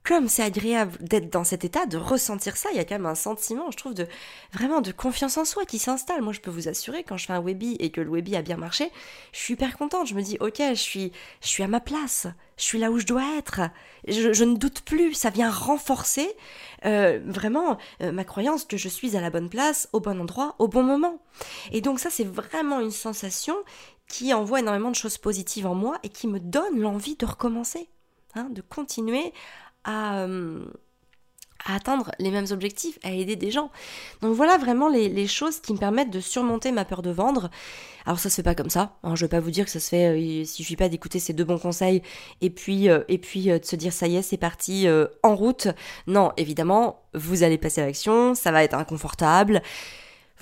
comme 0.04 0.28
c'est 0.28 0.42
agréable 0.42 0.98
d'être 1.00 1.30
dans 1.30 1.44
cet 1.44 1.64
état, 1.64 1.86
de 1.86 1.98
ressentir 1.98 2.58
ça, 2.58 2.70
il 2.72 2.78
y 2.78 2.80
a 2.80 2.86
quand 2.86 2.96
même 2.96 3.06
un 3.06 3.16
sentiment, 3.16 3.70
je 3.70 3.78
trouve, 3.78 3.94
de 3.94 4.08
vraiment 4.52 4.82
de 4.82 4.92
confiance 4.92 5.38
en 5.38 5.46
soi 5.46 5.66
qui 5.66 5.78
s'installe. 5.78 6.22
Moi, 6.22 6.34
je 6.34 6.40
peux 6.40 6.50
vous 6.50 6.68
assurer, 6.68 7.04
quand 7.04 7.18
je 7.18 7.28
fais 7.28 7.34
un 7.34 7.42
webi 7.42 7.76
et 7.80 7.92
que 7.92 8.02
le 8.02 8.10
webi 8.10 8.36
a 8.36 8.42
bien 8.42 8.58
marché, 8.58 8.92
je 9.32 9.40
suis 9.40 9.54
hyper 9.54 9.78
contente. 9.78 10.08
Je 10.08 10.16
me 10.16 10.22
dis, 10.22 10.38
ok, 10.40 10.58
je 10.58 10.74
suis, 10.74 11.12
je 11.42 11.48
suis 11.48 11.62
à 11.62 11.68
ma 11.68 11.80
place, 11.80 12.26
je 12.58 12.64
suis 12.64 12.80
là 12.80 12.90
où 12.90 12.98
je 12.98 13.06
dois 13.06 13.24
être. 13.38 13.62
Je, 14.08 14.44
ne 14.44 14.56
doute 14.56 14.82
plus, 14.82 15.14
ça 15.14 15.30
vient 15.30 15.52
renforcer 15.52 16.28
euh, 16.86 17.20
vraiment 17.24 17.78
euh, 18.02 18.12
ma 18.12 18.24
croyance 18.24 18.66
que 18.66 18.78
je 18.78 18.90
suis 18.90 19.16
à 19.16 19.22
la 19.22 19.30
bonne 19.30 19.50
place, 19.50 19.88
au 19.94 20.00
bon 20.00 20.20
endroit, 20.20 20.56
au 20.58 20.68
bon 20.68 20.82
moment. 20.82 21.22
Et 21.72 21.82
donc 21.82 22.00
ça, 22.00 22.10
c'est 22.10 22.24
vraiment 22.24 22.80
une 22.80 22.92
sensation 22.92 23.56
qui 24.08 24.34
envoie 24.34 24.62
énormément 24.62 24.90
de 24.90 24.96
choses 24.96 25.20
positives 25.20 25.68
en 25.68 25.76
moi 25.76 26.00
et 26.02 26.10
qui 26.10 26.28
me 26.28 26.40
donne 26.40 26.80
l'envie 26.80 27.16
de 27.16 27.26
recommencer. 27.26 27.88
Hein, 28.34 28.48
de 28.50 28.62
continuer 28.62 29.34
euh, 29.88 30.66
à, 31.66 31.76
atteindre 31.76 32.12
les 32.20 32.32
mêmes 32.32 32.48
objectifs, 32.52 32.98
à 33.04 33.12
aider 33.12 33.36
des 33.36 33.52
gens. 33.52 33.72
Donc 34.22 34.36
voilà 34.36 34.58
vraiment 34.58 34.90
les, 34.90 35.28
choses 35.28 35.60
qui 35.60 35.74
me 35.74 35.78
permettent 35.78 36.10
de 36.10 36.20
surmonter 36.20 36.72
ma 36.72 36.86
peur 36.86 37.02
de 37.02 37.12
vendre. 37.12 37.50
Alors 38.06 38.20
ça 38.20 38.30
se 38.30 38.36
fait 38.36 38.44
pas 38.44 38.56
comme 38.56 38.70
ça. 38.70 38.98
Hein, 39.04 39.16
je 39.16 39.26
vais 39.26 39.30
pas 39.30 39.40
vous 39.40 39.52
dire 39.52 39.66
que 39.66 39.72
ça 39.72 39.80
se 39.80 39.90
fait. 39.90 40.08
Euh, 40.08 40.18
il 40.18 40.48
suffit 40.48 40.76
pas 40.76 40.90
d'écouter 40.90 41.20
ces 41.20 41.34
deux 41.34 41.44
bons 41.44 41.60
conseils 41.60 42.02
et 42.42 42.50
puis 42.50 42.90
euh, 42.90 43.04
et 43.10 43.20
puis 43.20 43.46
de 43.46 43.60
se 43.64 43.76
dire 43.76 43.94
ça 43.94 44.08
y 44.08 44.16
est 44.16 44.22
c'est 44.24 44.38
parti 44.38 44.88
en 45.24 45.36
route. 45.36 45.68
Non 46.08 46.32
évidemment 46.38 47.04
vous 47.14 47.44
allez 47.44 47.58
passer 47.58 47.82
à 47.82 47.86
l'action. 47.86 48.34
Ça 48.34 48.52
va 48.52 48.64
être 48.64 48.76
inconfortable. 48.76 49.62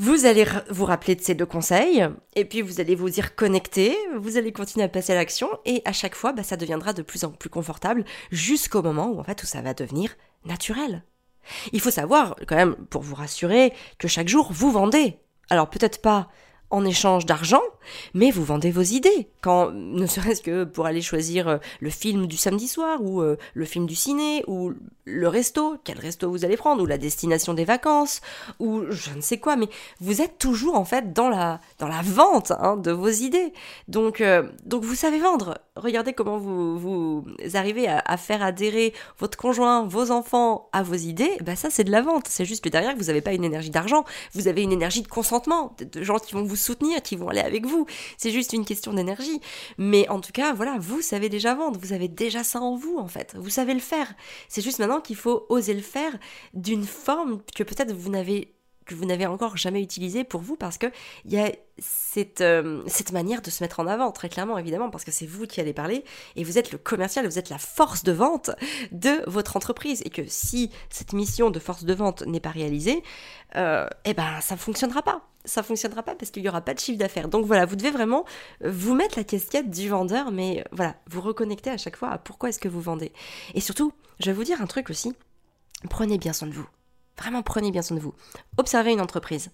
Vous 0.01 0.25
allez 0.25 0.45
vous 0.69 0.85
rappeler 0.85 1.15
de 1.15 1.21
ces 1.21 1.35
deux 1.35 1.45
conseils, 1.45 2.07
et 2.33 2.45
puis 2.45 2.61
vous 2.61 2.79
allez 2.79 2.95
vous 2.95 3.19
y 3.19 3.21
reconnecter, 3.21 3.97
vous 4.17 4.37
allez 4.37 4.53
continuer 4.53 4.85
à 4.85 4.87
passer 4.87 5.11
à 5.11 5.15
l'action, 5.15 5.49
et 5.65 5.81
à 5.83 5.91
chaque 5.91 6.15
fois, 6.15 6.31
bah, 6.31 6.41
ça 6.41 6.55
deviendra 6.55 6.93
de 6.93 7.01
plus 7.01 7.25
en 7.25 7.31
plus 7.31 7.49
confortable, 7.49 8.05
jusqu'au 8.31 8.81
moment 8.81 9.07
où 9.07 9.19
en 9.19 9.25
fait 9.25 9.35
tout 9.35 9.45
ça 9.45 9.61
va 9.61 9.73
devenir 9.73 10.15
naturel. 10.45 11.03
Il 11.73 11.81
faut 11.81 11.91
savoir, 11.91 12.37
quand 12.47 12.55
même, 12.55 12.75
pour 12.89 13.01
vous 13.01 13.15
rassurer, 13.15 13.73
que 13.97 14.07
chaque 14.07 14.29
jour, 14.29 14.47
vous 14.53 14.71
vendez. 14.71 15.17
Alors 15.49 15.69
peut-être 15.69 16.01
pas 16.01 16.29
en 16.71 16.85
échange 16.85 17.25
d'argent, 17.25 17.61
mais 18.13 18.31
vous 18.31 18.43
vendez 18.43 18.71
vos 18.71 18.81
idées. 18.81 19.29
Quand, 19.41 19.71
ne 19.71 20.05
serait-ce 20.05 20.41
que 20.41 20.63
pour 20.63 20.85
aller 20.85 21.01
choisir 21.01 21.47
euh, 21.47 21.57
le 21.79 21.89
film 21.89 22.27
du 22.27 22.37
samedi 22.37 22.67
soir, 22.67 23.01
ou 23.01 23.21
euh, 23.21 23.37
le 23.53 23.65
film 23.65 23.85
du 23.85 23.95
ciné, 23.95 24.43
ou 24.47 24.73
le 25.05 25.27
resto, 25.27 25.77
quel 25.83 25.97
resto 25.97 26.29
vous 26.29 26.45
allez 26.45 26.57
prendre, 26.57 26.83
ou 26.83 26.85
la 26.85 26.97
destination 26.97 27.53
des 27.53 27.65
vacances, 27.65 28.21
ou 28.59 28.83
je 28.89 29.11
ne 29.15 29.21
sais 29.21 29.39
quoi, 29.39 29.55
mais 29.55 29.67
vous 29.99 30.21
êtes 30.21 30.37
toujours 30.37 30.75
en 30.75 30.85
fait 30.85 31.13
dans 31.13 31.29
la, 31.29 31.59
dans 31.79 31.87
la 31.87 32.01
vente 32.01 32.51
hein, 32.51 32.77
de 32.77 32.91
vos 32.91 33.09
idées. 33.09 33.53
Donc, 33.87 34.21
euh, 34.21 34.43
donc 34.65 34.83
vous 34.83 34.95
savez 34.95 35.19
vendre. 35.19 35.57
Regardez 35.75 36.13
comment 36.13 36.37
vous, 36.37 36.77
vous 36.77 37.25
arrivez 37.53 37.87
à, 37.87 38.17
faire 38.17 38.43
adhérer 38.43 38.93
votre 39.17 39.37
conjoint, 39.37 39.87
vos 39.87 40.11
enfants 40.11 40.69
à 40.73 40.83
vos 40.83 40.95
idées. 40.95 41.37
Bah 41.41 41.55
ça 41.55 41.69
c'est 41.69 41.85
de 41.85 41.91
la 41.91 42.01
vente. 42.01 42.27
C'est 42.27 42.45
juste 42.45 42.63
que 42.63 42.69
derrière 42.69 42.95
vous 42.97 43.05
n'avez 43.05 43.21
pas 43.21 43.33
une 43.33 43.45
énergie 43.45 43.69
d'argent, 43.69 44.03
vous 44.33 44.47
avez 44.47 44.61
une 44.61 44.73
énergie 44.73 45.01
de 45.01 45.07
consentement, 45.07 45.75
de 45.79 46.03
gens 46.03 46.19
qui 46.19 46.33
vont 46.33 46.43
vous 46.43 46.57
soutenir, 46.59 47.01
qui 47.01 47.15
vont 47.15 47.29
aller 47.29 47.39
avec 47.39 47.65
vous. 47.65 47.85
C'est 48.17 48.31
juste 48.31 48.53
une 48.53 48.65
question 48.65 48.93
d'énergie. 48.93 49.39
Mais 49.77 50.07
en 50.09 50.19
tout 50.21 50.31
cas, 50.31 50.53
voilà, 50.53 50.77
vous 50.79 51.01
savez 51.01 51.29
déjà 51.29 51.55
vendre, 51.55 51.79
vous 51.79 51.93
avez 51.93 52.07
déjà 52.07 52.43
ça 52.43 52.61
en 52.61 52.75
vous 52.75 52.97
en 52.97 53.07
fait. 53.07 53.35
Vous 53.37 53.49
savez 53.49 53.73
le 53.73 53.79
faire. 53.79 54.13
C'est 54.47 54.61
juste 54.61 54.79
maintenant 54.79 55.01
qu'il 55.01 55.15
faut 55.15 55.45
oser 55.49 55.73
le 55.73 55.81
faire 55.81 56.17
d'une 56.53 56.85
forme 56.85 57.41
que 57.55 57.63
peut-être 57.63 57.93
vous 57.93 58.09
n'avez 58.09 58.53
que 58.89 58.95
vous 58.95 59.05
n'avez 59.05 59.27
encore 59.27 59.55
jamais 59.55 59.81
utilisé 59.81 60.23
pour 60.23 60.41
vous 60.41 60.55
parce 60.55 60.77
que 60.77 60.87
il 61.25 61.31
y 61.31 61.39
a 61.39 61.51
cette, 61.77 62.41
euh, 62.41 62.81
cette 62.87 63.11
manière 63.11 63.41
de 63.41 63.49
se 63.51 63.63
mettre 63.63 63.79
en 63.79 63.87
avant, 63.87 64.11
très 64.11 64.29
clairement 64.29 64.57
évidemment, 64.57 64.89
parce 64.89 65.03
que 65.03 65.11
c'est 65.11 65.27
vous 65.27 65.45
qui 65.45 65.61
allez 65.61 65.73
parler 65.73 66.03
et 66.35 66.43
vous 66.43 66.57
êtes 66.57 66.71
le 66.71 66.77
commercial, 66.79 67.25
vous 67.25 67.37
êtes 67.37 67.49
la 67.49 67.59
force 67.59 68.03
de 68.03 68.11
vente 68.11 68.49
de 68.91 69.23
votre 69.27 69.55
entreprise 69.55 70.01
et 70.05 70.09
que 70.09 70.23
si 70.27 70.71
cette 70.89 71.13
mission 71.13 71.51
de 71.51 71.59
force 71.59 71.85
de 71.85 71.93
vente 71.93 72.25
n'est 72.25 72.39
pas 72.39 72.49
réalisée, 72.49 73.03
euh, 73.55 73.87
eh 74.05 74.13
ben 74.15 74.41
ça 74.41 74.57
fonctionnera 74.57 75.03
pas. 75.03 75.21
Ça 75.45 75.63
fonctionnera 75.63 76.03
pas 76.03 76.15
parce 76.15 76.31
qu'il 76.31 76.41
n'y 76.43 76.49
aura 76.49 76.61
pas 76.61 76.73
de 76.73 76.79
chiffre 76.79 76.97
d'affaires. 76.97 77.29
Donc 77.29 77.45
voilà, 77.45 77.65
vous 77.65 77.75
devez 77.75 77.91
vraiment 77.91 78.25
vous 78.61 78.95
mettre 78.95 79.17
la 79.17 79.23
casquette 79.23 79.69
du 79.69 79.87
vendeur, 79.87 80.31
mais 80.31 80.65
voilà, 80.71 80.95
vous 81.07 81.21
reconnecter 81.21 81.69
à 81.69 81.77
chaque 81.77 81.95
fois 81.95 82.09
à 82.09 82.17
pourquoi 82.17 82.49
est-ce 82.49 82.59
que 82.59 82.67
vous 82.67 82.81
vendez. 82.81 83.13
Et 83.53 83.61
surtout, 83.61 83.93
je 84.19 84.25
vais 84.25 84.33
vous 84.33 84.43
dire 84.43 84.61
un 84.61 84.67
truc 84.67 84.89
aussi, 84.89 85.13
prenez 85.89 86.17
bien 86.17 86.33
soin 86.33 86.47
de 86.47 86.53
vous. 86.53 86.67
Vraiment, 87.19 87.43
prenez 87.43 87.71
bien 87.71 87.81
soin 87.81 87.97
de 87.97 88.01
vous. 88.01 88.13
Observez 88.57 88.91
une 88.91 89.01
entreprise. 89.01 89.51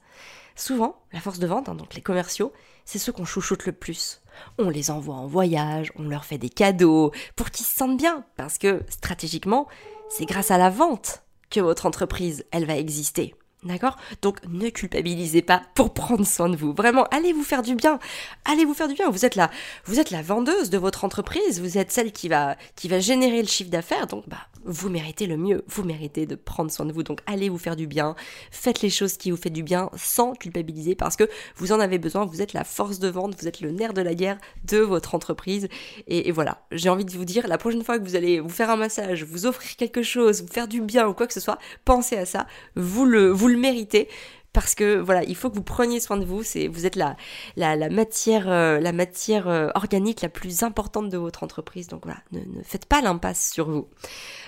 Souvent, 0.55 1.01
la 1.12 1.19
force 1.19 1.39
de 1.39 1.48
vente, 1.48 1.67
hein, 1.67 1.75
donc 1.75 1.95
les 1.95 2.01
commerciaux, 2.01 2.53
c'est 2.86 3.00
ceux 3.00 3.12
qu'on 3.12 3.25
chouchoute 3.25 3.65
le 3.65 3.72
plus. 3.72 4.22
On 4.57 4.69
les 4.69 4.91
envoie 4.91 5.15
en 5.15 5.27
voyage, 5.27 5.91
on 5.95 6.03
leur 6.03 6.25
fait 6.25 6.38
des 6.38 6.50
cadeaux 6.50 7.12
pour 7.36 7.50
qu'ils 7.50 7.65
se 7.65 7.75
sentent 7.75 7.98
bien. 7.98 8.24
Parce 8.38 8.57
que 8.57 8.81
stratégiquement, 8.89 9.67
c'est 10.10 10.25
grâce 10.25 10.51
à 10.51 10.57
la 10.57 10.69
vente 10.69 11.24
que 11.50 11.60
votre 11.60 11.86
entreprise, 11.86 12.45
elle 12.51 12.65
va 12.65 12.77
exister. 12.77 13.36
D'accord? 13.63 13.98
Donc 14.22 14.39
ne 14.48 14.69
culpabilisez 14.69 15.41
pas 15.41 15.63
pour 15.74 15.93
prendre 15.93 16.25
soin 16.25 16.50
de 16.50 16.55
vous. 16.55 16.74
Vraiment, 16.74 17.05
allez 17.05 17.34
vous 17.34 17.43
faire 17.43 17.63
du 17.63 17.74
bien. 17.74 18.00
Allez 18.45 18.63
vous 18.63 18.75
faire 18.75 18.88
du 18.88 18.93
bien. 18.93 19.10
Vous 19.10 19.25
êtes 19.25 19.36
la, 19.36 19.50
vous 19.86 20.00
êtes 20.00 20.12
la 20.12 20.22
vendeuse 20.22 20.69
de 20.69 20.77
votre 20.77 21.03
entreprise. 21.03 21.60
Vous 21.60 21.79
êtes 21.79 21.91
celle 21.91 22.12
qui 22.12 22.29
va, 22.29 22.57
qui 22.75 22.88
va 22.88 23.00
générer 23.00 23.41
le 23.41 23.48
chiffre 23.48 23.72
d'affaires. 23.72 24.05
Donc, 24.05 24.29
bah, 24.29 24.48
vous 24.65 24.89
méritez 24.89 25.27
le 25.27 25.38
mieux. 25.38 25.63
Vous 25.67 25.84
méritez 25.84 26.25
de 26.25 26.36
prendre 26.36 26.72
soin 26.72 26.86
de 26.86 26.91
vous. 26.91 27.03
Donc, 27.03 27.22
allez 27.25 27.50
vous 27.50 27.57
faire 27.57 27.75
du 27.75 27.88
bien. 27.88 28.15
Faites 28.51 28.81
les 28.81 28.89
choses 28.89 29.17
qui 29.17 29.31
vous 29.31 29.38
font 29.38 29.50
du 29.50 29.63
bien 29.63 29.89
sans 29.95 30.34
culpabiliser 30.34 30.95
parce 30.95 31.15
que 31.15 31.29
vous 31.55 31.72
en 31.72 31.79
avez 31.79 31.98
besoin. 31.98 32.25
Vous 32.25 32.41
êtes 32.41 32.53
la 32.53 32.63
force 32.63 33.00
de 33.00 33.07
vente. 33.07 33.36
Vous 33.39 33.48
êtes 33.48 33.62
le 33.62 33.72
nerf 33.72 33.93
de 33.93 34.01
la 34.01 34.15
guerre 34.15 34.38
de 34.65 34.79
votre 34.79 35.15
entreprise. 35.15 35.67
Et, 36.07 36.31
voilà. 36.31 36.65
J'ai 36.72 36.89
envie 36.89 37.05
de 37.05 37.12
vous 37.12 37.25
dire, 37.25 37.48
la 37.48 37.57
prochaine 37.57 37.84
fois 37.84 38.00
que 38.00 38.03
vous 38.03 38.15
allez 38.15 38.39
vous 38.39 38.50
faire 38.50 38.69
un 38.69 38.75
massage, 38.75 39.24
vous 39.24 39.45
offrir 39.45 39.75
quelque 39.75 40.03
chose, 40.03 40.41
vous 40.41 40.51
faire 40.51 40.67
du 40.67 40.81
bien 40.81 41.07
ou 41.07 41.13
quoi 41.13 41.27
que 41.27 41.34
ce 41.34 41.39
soit, 41.39 41.60
pensez 41.86 42.17
à 42.17 42.25
ça. 42.25 42.48
Vous 42.75 43.05
le, 43.05 43.34
mérité 43.55 44.10
parce 44.55 44.74
que 44.74 44.97
voilà, 44.97 45.24
il 45.24 45.35
faut 45.35 45.50
que 45.50 45.55
vous 45.55 45.63
preniez 45.63 46.00
soin 46.00 46.17
de 46.17 46.25
vous. 46.25 46.41
C'est 46.41 46.67
vous 46.67 46.85
êtes 46.85 46.95
la 46.95 47.15
matière 47.89 48.50
euh, 48.50 48.79
la 48.79 48.93
matière 48.93 49.47
euh, 49.47 49.69
organique 49.75 50.21
la 50.21 50.29
plus 50.29 50.63
importante 50.63 51.09
de 51.09 51.17
votre 51.17 51.43
entreprise. 51.43 51.88
Donc 51.88 52.05
voilà, 52.05 52.19
ne, 52.31 52.63
faites 52.63 52.85
pas 52.85 53.01
l'impasse 53.01 53.51
sur 53.51 53.69
vous. 53.69 53.88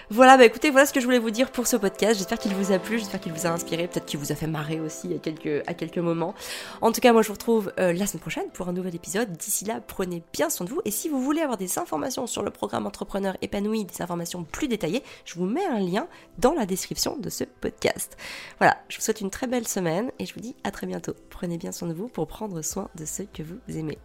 Voilà, 0.10 0.38
bah 0.38 0.46
écoutez, 0.46 0.70
voilà 0.70 0.86
ce 0.86 0.94
que 0.94 1.02
je 1.02 1.06
voulais 1.06 1.20
vous 1.20 1.32
dire 1.32 1.52
pour 1.52 1.68
ce 1.68 1.76
podcast. 1.76 2.18
J'espère 2.18 2.40
qu'il 2.40 2.54
vous 2.56 2.72
a 2.72 2.80
plu, 2.80 2.98
j'espère 2.98 3.20
qu'il 3.20 3.34
vous 3.34 3.46
a 3.46 3.50
inspiré, 3.50 3.90
peut-être 3.90 4.06
qu'il 4.06 4.20
vous 4.20 4.32
a 4.32 4.36
fait 4.36 4.48
marrer 4.48 4.80
aussi 4.80 5.14
à 5.14 5.18
quelques, 5.18 5.68
à 5.68 5.74
quelques 5.74 5.98
moments. 5.98 6.34
En 6.80 6.94
tout 6.94 7.02
cas, 7.02 7.12
moi 7.12 7.24
je 7.24 7.28
vous 7.28 7.34
retrouve 7.34 7.74
euh, 7.78 7.92
la 7.92 8.08
semaine 8.08 8.22
prochaine 8.22 8.50
pour 8.54 8.70
un 8.70 8.74
nouvel 8.74 8.96
épisode. 8.96 9.34
D'ici 9.34 9.66
là, 9.66 9.82
prenez 9.86 10.24
bien 10.32 10.50
soin 10.50 10.66
de 10.66 10.72
vous. 10.72 10.80
Et 10.86 10.92
si 10.92 11.10
vous 11.10 11.22
voulez 11.22 11.42
avoir 11.42 11.58
des 11.58 11.78
informations 11.78 12.26
sur 12.26 12.42
le 12.42 12.52
programme 12.52 12.88
Entrepreneur 12.88 13.36
épanoui, 13.42 13.84
des 13.84 14.02
informations 14.02 14.46
plus 14.46 14.70
détaillées, 14.70 15.04
je 15.26 15.36
vous 15.36 15.46
mets 15.46 15.66
un 15.66 15.80
lien 15.80 16.08
dans 16.38 16.54
la 16.54 16.66
description 16.66 17.18
de 17.18 17.30
ce 17.30 17.44
podcast. 17.44 18.16
Voilà, 18.60 18.78
je 18.88 18.96
vous 18.96 19.04
souhaite 19.04 19.20
une 19.20 19.30
très 19.30 19.48
belle 19.48 19.68
et 20.20 20.26
je 20.26 20.34
vous 20.34 20.40
dis 20.40 20.56
à 20.64 20.72
très 20.72 20.88
bientôt. 20.88 21.14
Prenez 21.30 21.58
bien 21.58 21.72
soin 21.72 21.88
de 21.88 21.94
vous 21.94 22.08
pour 22.08 22.28
prendre 22.28 22.62
soin 22.62 22.90
de 22.96 23.06
ceux 23.06 23.26
que 23.26 23.44
vous 23.44 23.60
aimez. 23.70 23.98